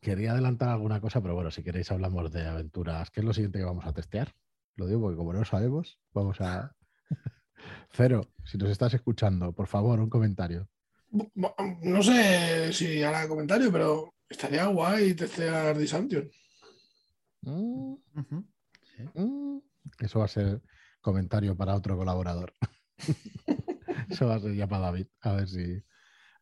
quería 0.00 0.32
adelantar 0.32 0.68
alguna 0.68 1.00
cosa, 1.00 1.20
pero 1.20 1.34
bueno, 1.34 1.50
si 1.50 1.62
queréis 1.62 1.90
hablamos 1.90 2.30
de 2.32 2.46
aventuras. 2.46 3.10
¿Qué 3.10 3.20
es 3.20 3.26
lo 3.26 3.34
siguiente 3.34 3.58
que 3.58 3.64
vamos 3.64 3.86
a 3.86 3.92
testear? 3.92 4.34
Lo 4.76 4.86
digo 4.86 5.00
porque 5.00 5.16
como 5.16 5.32
no 5.32 5.44
sabemos, 5.44 5.98
vamos 6.12 6.40
a... 6.40 6.74
Cero, 7.92 8.22
si 8.44 8.56
nos 8.56 8.70
estás 8.70 8.94
escuchando, 8.94 9.52
por 9.52 9.66
favor, 9.66 10.00
un 10.00 10.08
comentario. 10.08 10.68
No 11.10 12.02
sé 12.02 12.72
si 12.72 13.02
hará 13.02 13.28
comentario, 13.28 13.70
pero 13.72 14.14
estaría 14.28 14.66
guay 14.66 15.14
testear 15.14 15.76
Disantion. 15.76 16.30
Mm. 17.42 17.94
Mm. 19.14 19.58
Eso 19.98 20.18
va 20.20 20.24
a 20.26 20.28
ser 20.28 20.62
comentario 21.00 21.56
para 21.56 21.74
otro 21.74 21.96
colaborador. 21.96 22.54
Eso 24.08 24.26
va 24.26 24.36
a 24.36 24.40
ser 24.40 24.54
ya 24.54 24.66
para 24.66 24.86
David. 24.86 25.06
A 25.20 25.32
ver 25.32 25.48
si, 25.48 25.82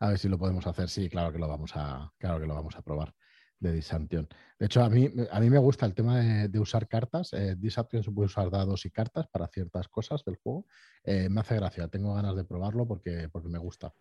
a 0.00 0.08
ver 0.08 0.18
si 0.18 0.28
lo 0.28 0.38
podemos 0.38 0.66
hacer. 0.66 0.88
Sí, 0.88 1.08
claro 1.08 1.32
que 1.32 1.38
lo 1.38 1.48
vamos 1.48 1.72
a, 1.74 2.12
claro 2.18 2.40
que 2.40 2.46
lo 2.46 2.54
vamos 2.54 2.76
a 2.76 2.82
probar 2.82 3.14
de 3.61 3.72
Disantion. 3.72 4.28
De 4.58 4.66
hecho, 4.66 4.82
a 4.82 4.88
mí, 4.88 5.11
a 5.30 5.40
mí 5.40 5.50
me 5.50 5.58
gusta 5.58 5.87
el 5.87 5.94
tema 5.94 6.18
de, 6.20 6.58
usar 6.58 6.88
cartas. 6.88 7.32
Eh, 7.32 7.56
Disantion 7.58 8.02
se 8.02 8.11
puede 8.11 8.26
usar 8.26 8.50
dados 8.50 8.84
y 8.87 8.90
cartas 8.90 9.26
para 9.28 9.48
ciertas 9.48 9.88
cosas 9.88 10.24
del 10.24 10.37
juego. 10.37 10.66
Eh, 11.04 11.28
me 11.28 11.40
hace 11.40 11.56
gracia, 11.56 11.88
tengo 11.88 12.14
ganas 12.14 12.37
de 12.37 12.44
probarlo 12.44 12.87
porque, 12.87 13.28
porque 13.28 13.48
me 13.48 13.58
gusta 13.58 13.92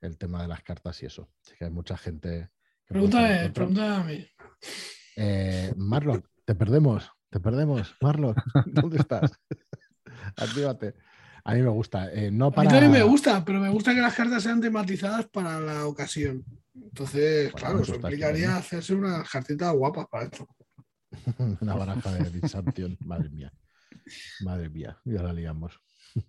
el 0.00 0.18
tema 0.18 0.42
de 0.42 0.48
las 0.48 0.62
cartas 0.62 1.02
y 1.02 1.06
eso. 1.06 1.30
Así 1.42 1.54
que 1.58 1.64
hay 1.64 1.70
mucha 1.70 1.96
gente. 1.96 2.50
Pregúntame, 2.86 3.50
pregúntame 3.50 3.94
a 3.94 4.04
mí. 4.04 4.26
Eh, 5.16 5.72
Marlock, 5.76 6.28
te 6.44 6.54
perdemos, 6.54 7.10
te 7.30 7.40
perdemos. 7.40 7.94
Marlock, 8.00 8.38
¿dónde 8.66 8.98
estás? 8.98 9.32
Actívate. 10.36 10.94
A 11.44 11.54
mí 11.54 11.62
me 11.62 11.68
gusta. 11.68 12.10
Eh, 12.12 12.30
no 12.30 12.50
para... 12.50 12.68
A 12.68 12.72
mí 12.72 12.78
también 12.78 13.04
me 13.04 13.08
gusta, 13.08 13.44
pero 13.44 13.60
me 13.60 13.68
gusta 13.68 13.94
que 13.94 14.00
las 14.00 14.14
cartas 14.14 14.42
sean 14.42 14.60
tematizadas 14.60 15.26
para 15.28 15.60
la 15.60 15.86
ocasión. 15.86 16.44
Entonces, 16.74 17.52
claro, 17.52 17.80
eso 17.80 17.94
implicaría 17.94 18.56
hacerse 18.56 18.94
unas 18.94 19.28
cartitas 19.28 19.72
guapas 19.74 20.06
para 20.10 20.24
esto. 20.24 20.48
Una 21.60 21.74
baraja 21.74 22.12
de 22.12 22.30
Disantion, 22.30 22.96
madre 23.00 23.28
mía. 23.30 23.52
Madre 24.40 24.68
mía, 24.68 24.98
ya 25.04 25.22
la 25.22 25.32
liamos. 25.32 25.78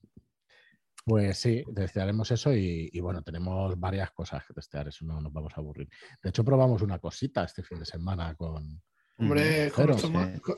Pues 1.08 1.38
sí, 1.38 1.64
testearemos 1.76 2.32
eso 2.32 2.52
y, 2.52 3.00
bueno, 3.00 3.22
tenemos 3.22 3.80
varias 3.80 4.10
cosas 4.10 4.44
que 4.44 4.56
testear, 4.56 4.88
eso 4.88 5.06
no 5.06 5.22
nos 5.22 5.32
vamos 5.32 5.54
a 5.56 5.62
aburrir. 5.62 5.88
De 6.24 6.30
hecho, 6.30 6.44
probamos 6.44 6.82
una 6.82 6.98
cosita 6.98 7.44
este 7.44 7.62
fin 7.62 7.78
de 7.78 7.86
semana 7.86 8.34
con. 8.34 8.82
Hombre, 9.20 9.72
con, 9.72 10.00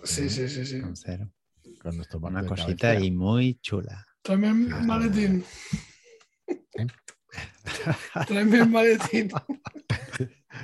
sí, 0.06 0.30
sí, 0.30 0.48
sí, 0.48 0.65
sí. 0.65 0.80
Con 0.80 0.96
cero. 0.96 1.30
Con 1.82 1.98
nuestro 1.98 2.20
una 2.20 2.46
cosita 2.46 2.98
y 2.98 3.12
muy 3.12 3.56
chula. 3.56 4.08
También 4.28 4.86
maletín. 4.86 5.46
¿Eh? 6.48 6.88
Tráeme 8.28 8.58
el 8.58 8.70
maletín. 8.70 9.30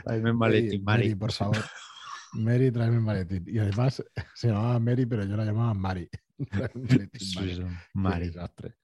Tráeme 0.04 0.30
el 0.30 0.36
maletín, 0.36 0.84
Mary, 0.84 1.16
por 1.16 1.32
favor. 1.32 1.58
Mary, 2.34 2.72
tráeme 2.72 2.98
el 2.98 3.02
maletín. 3.02 3.46
Y 3.48 3.60
además 3.60 4.04
se 4.36 4.48
llamaba 4.50 4.78
Mary, 4.80 5.06
pero 5.06 5.24
yo 5.24 5.38
la 5.38 5.46
llamaba 5.46 5.74
Mari. 5.74 6.10
Mari. 7.94 8.26
Qué 8.26 8.32
desastre. 8.32 8.76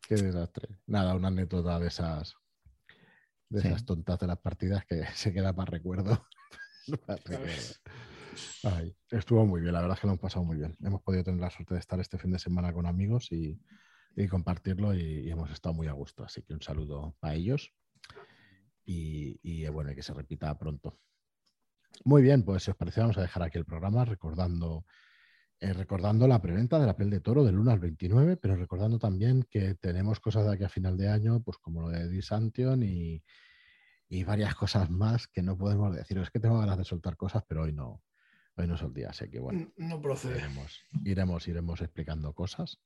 Qué 0.00 0.14
desastre. 0.14 0.68
Nada, 0.86 1.14
una 1.14 1.28
anécdota 1.28 1.78
de 1.78 1.88
esas 1.88 2.34
de 3.50 3.60
esas 3.60 3.84
tontas 3.84 4.18
de 4.18 4.26
las 4.26 4.38
partidas 4.38 4.86
que 4.86 5.04
se 5.14 5.34
queda 5.34 5.52
para 5.52 5.70
recuerdo. 5.70 6.26
estuvo 9.10 9.46
muy 9.46 9.60
bien, 9.60 9.74
la 9.74 9.80
verdad 9.82 9.96
es 9.96 10.00
que 10.00 10.06
lo 10.06 10.14
hemos 10.14 10.22
pasado 10.22 10.46
muy 10.46 10.56
bien. 10.56 10.74
Hemos 10.82 11.02
podido 11.02 11.24
tener 11.24 11.40
la 11.40 11.50
suerte 11.50 11.74
de 11.74 11.80
estar 11.80 12.00
este 12.00 12.18
fin 12.18 12.32
de 12.32 12.38
semana 12.38 12.72
con 12.72 12.86
amigos 12.86 13.30
y, 13.30 13.60
y 14.16 14.28
compartirlo 14.28 14.94
y, 14.94 15.30
hemos 15.30 15.50
estado 15.50 15.74
muy 15.74 15.86
a 15.86 15.92
gusto. 15.92 16.24
Así 16.24 16.42
que 16.42 16.54
un 16.54 16.62
saludo 16.62 17.16
a 17.20 17.34
ellos 17.34 17.72
y, 18.84 19.38
y 19.42 19.66
bueno, 19.68 19.94
que 19.94 20.02
se 20.02 20.14
repita 20.14 20.56
pronto. 20.58 20.98
Muy 22.04 22.22
bien, 22.22 22.42
pues 22.42 22.64
si 22.64 22.70
os 22.70 22.76
parece 22.76 23.00
vamos 23.00 23.18
a 23.18 23.22
dejar 23.22 23.42
aquí 23.42 23.58
el 23.58 23.64
programa 23.64 24.04
recordando, 24.04 24.84
eh, 25.60 25.72
recordando 25.72 26.26
la 26.26 26.42
preventa 26.42 26.78
de 26.78 26.86
la 26.86 26.96
piel 26.96 27.10
de 27.10 27.20
toro 27.20 27.44
del 27.44 27.58
1 27.58 27.70
al 27.70 27.78
29, 27.78 28.36
pero 28.36 28.56
recordando 28.56 28.98
también 28.98 29.44
que 29.48 29.74
tenemos 29.74 30.20
cosas 30.20 30.44
de 30.44 30.54
aquí 30.54 30.64
a 30.64 30.68
final 30.68 30.96
de 30.96 31.08
año, 31.08 31.40
pues 31.42 31.58
como 31.58 31.82
lo 31.82 31.90
de 31.90 32.08
Disantion 32.08 32.82
y, 32.82 33.22
y 34.08 34.24
varias 34.24 34.54
cosas 34.54 34.90
más 34.90 35.28
que 35.28 35.42
no 35.42 35.56
podemos 35.56 35.94
decir. 35.94 36.18
Es 36.18 36.30
que 36.30 36.40
tengo 36.40 36.58
ganas 36.58 36.78
de 36.78 36.84
soltar 36.84 37.16
cosas, 37.16 37.44
pero 37.48 37.62
hoy 37.62 37.72
no, 37.72 38.02
hoy 38.56 38.66
no 38.66 38.74
es 38.74 38.82
el 38.82 38.92
día, 38.92 39.10
así 39.10 39.28
que 39.30 39.38
bueno. 39.38 39.72
No 39.76 40.00
procede. 40.00 40.42
iremos, 41.04 41.48
iremos 41.48 41.80
explicando 41.80 42.32
cosas. 42.32 42.80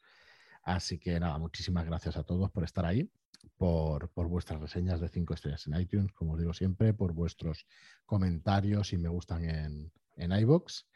Así 0.62 0.99
que 0.99 1.18
nada, 1.18 1.38
muchísimas 1.38 1.87
gracias 1.87 2.16
a 2.16 2.25
todos 2.25 2.51
por 2.51 2.64
estar 2.64 2.85
ahí, 2.85 3.11
por, 3.57 4.11
vuestras 4.14 4.61
reseñas 4.61 5.01
de 5.01 5.09
5 5.09 5.35
estrellas 5.35 5.66
en 5.66 5.81
iTunes, 5.81 6.12
como 6.12 6.33
os 6.33 6.38
digo 6.38 6.53
siempre, 6.53 6.94
por 6.94 7.12
vuestros 7.12 7.66
comentarios 8.07 8.92
y 8.92 8.99
me 8.99 9.09
gustan 9.09 9.44
en, 9.44 9.92
en 10.16 10.33
iBox. 10.33 10.87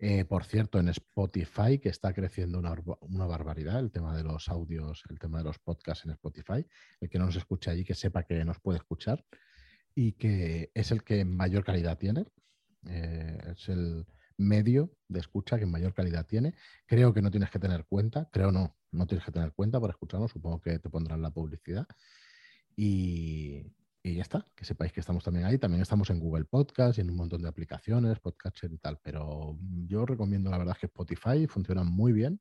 Eh, 0.00 0.24
por 0.24 0.44
cierto, 0.44 0.78
en 0.78 0.88
Spotify, 0.90 1.80
que 1.80 1.88
está 1.88 2.12
creciendo 2.12 2.58
una, 2.60 2.72
una, 3.00 3.26
barbaridad 3.26 3.80
el 3.80 3.90
tema 3.90 4.16
de 4.16 4.22
los 4.22 4.48
audios, 4.48 5.02
el 5.10 5.18
tema 5.18 5.38
de 5.38 5.44
los 5.44 5.58
podcasts 5.58 6.04
en 6.04 6.12
Spotify. 6.12 6.64
El 7.00 7.08
que 7.08 7.18
no 7.18 7.26
nos 7.26 7.34
escuche 7.34 7.70
allí, 7.70 7.84
que 7.84 7.94
sepa 7.94 8.22
que 8.22 8.44
nos 8.44 8.60
puede 8.60 8.78
escuchar 8.78 9.24
y 9.96 10.12
que 10.12 10.70
es 10.72 10.92
el 10.92 11.02
que 11.02 11.24
mayor 11.24 11.64
calidad 11.64 11.98
tiene. 11.98 12.26
Eh, 12.86 13.38
es 13.56 13.68
el 13.68 14.06
medio 14.38 14.90
de 15.08 15.20
escucha 15.20 15.58
que 15.58 15.66
mayor 15.66 15.92
calidad 15.92 16.24
tiene. 16.26 16.54
Creo 16.86 17.12
que 17.12 17.20
no 17.20 17.30
tienes 17.30 17.50
que 17.50 17.58
tener 17.58 17.84
cuenta, 17.84 18.30
creo 18.32 18.50
no, 18.50 18.76
no 18.92 19.06
tienes 19.06 19.24
que 19.24 19.32
tener 19.32 19.52
cuenta 19.52 19.80
para 19.80 19.90
escucharnos, 19.90 20.30
supongo 20.30 20.60
que 20.60 20.78
te 20.78 20.88
pondrán 20.88 21.20
la 21.20 21.30
publicidad. 21.30 21.86
Y, 22.74 23.62
ya 24.04 24.22
está, 24.22 24.46
que 24.54 24.64
sepáis 24.64 24.92
que 24.92 25.00
estamos 25.00 25.22
también 25.22 25.44
ahí. 25.44 25.58
También 25.58 25.82
estamos 25.82 26.08
en 26.08 26.18
Google 26.20 26.46
Podcast 26.46 26.96
y 26.98 27.02
en 27.02 27.10
un 27.10 27.16
montón 27.16 27.42
de 27.42 27.48
aplicaciones, 27.48 28.20
Podcatcher 28.20 28.72
y 28.72 28.78
tal. 28.78 28.98
Pero 29.02 29.58
yo 29.86 30.06
recomiendo, 30.06 30.50
la 30.50 30.58
verdad, 30.58 30.76
que 30.80 30.86
Spotify 30.86 31.46
funciona 31.46 31.82
muy 31.82 32.12
bien. 32.12 32.40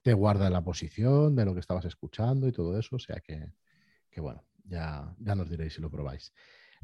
Te 0.00 0.14
guarda 0.14 0.48
la 0.48 0.62
posición 0.62 1.34
de 1.34 1.44
lo 1.44 1.52
que 1.52 1.60
estabas 1.60 1.84
escuchando 1.84 2.48
y 2.48 2.52
todo 2.52 2.78
eso. 2.78 2.96
O 2.96 2.98
sea 2.98 3.20
que, 3.20 3.52
bueno, 4.20 4.42
ya, 4.64 5.14
ya 5.18 5.34
nos 5.34 5.50
diréis 5.50 5.74
si 5.74 5.82
lo 5.82 5.90
probáis. 5.90 6.32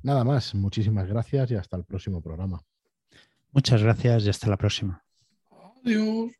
Nada 0.02 0.24
más, 0.24 0.54
muchísimas 0.54 1.06
gracias 1.08 1.52
y 1.52 1.54
hasta 1.54 1.76
el 1.76 1.84
próximo 1.84 2.20
programa. 2.20 2.60
Muchas 3.52 3.82
gracias 3.82 4.24
y 4.24 4.30
hasta 4.30 4.48
la 4.48 4.56
próxima. 4.56 5.04
Adiós. 5.84 6.32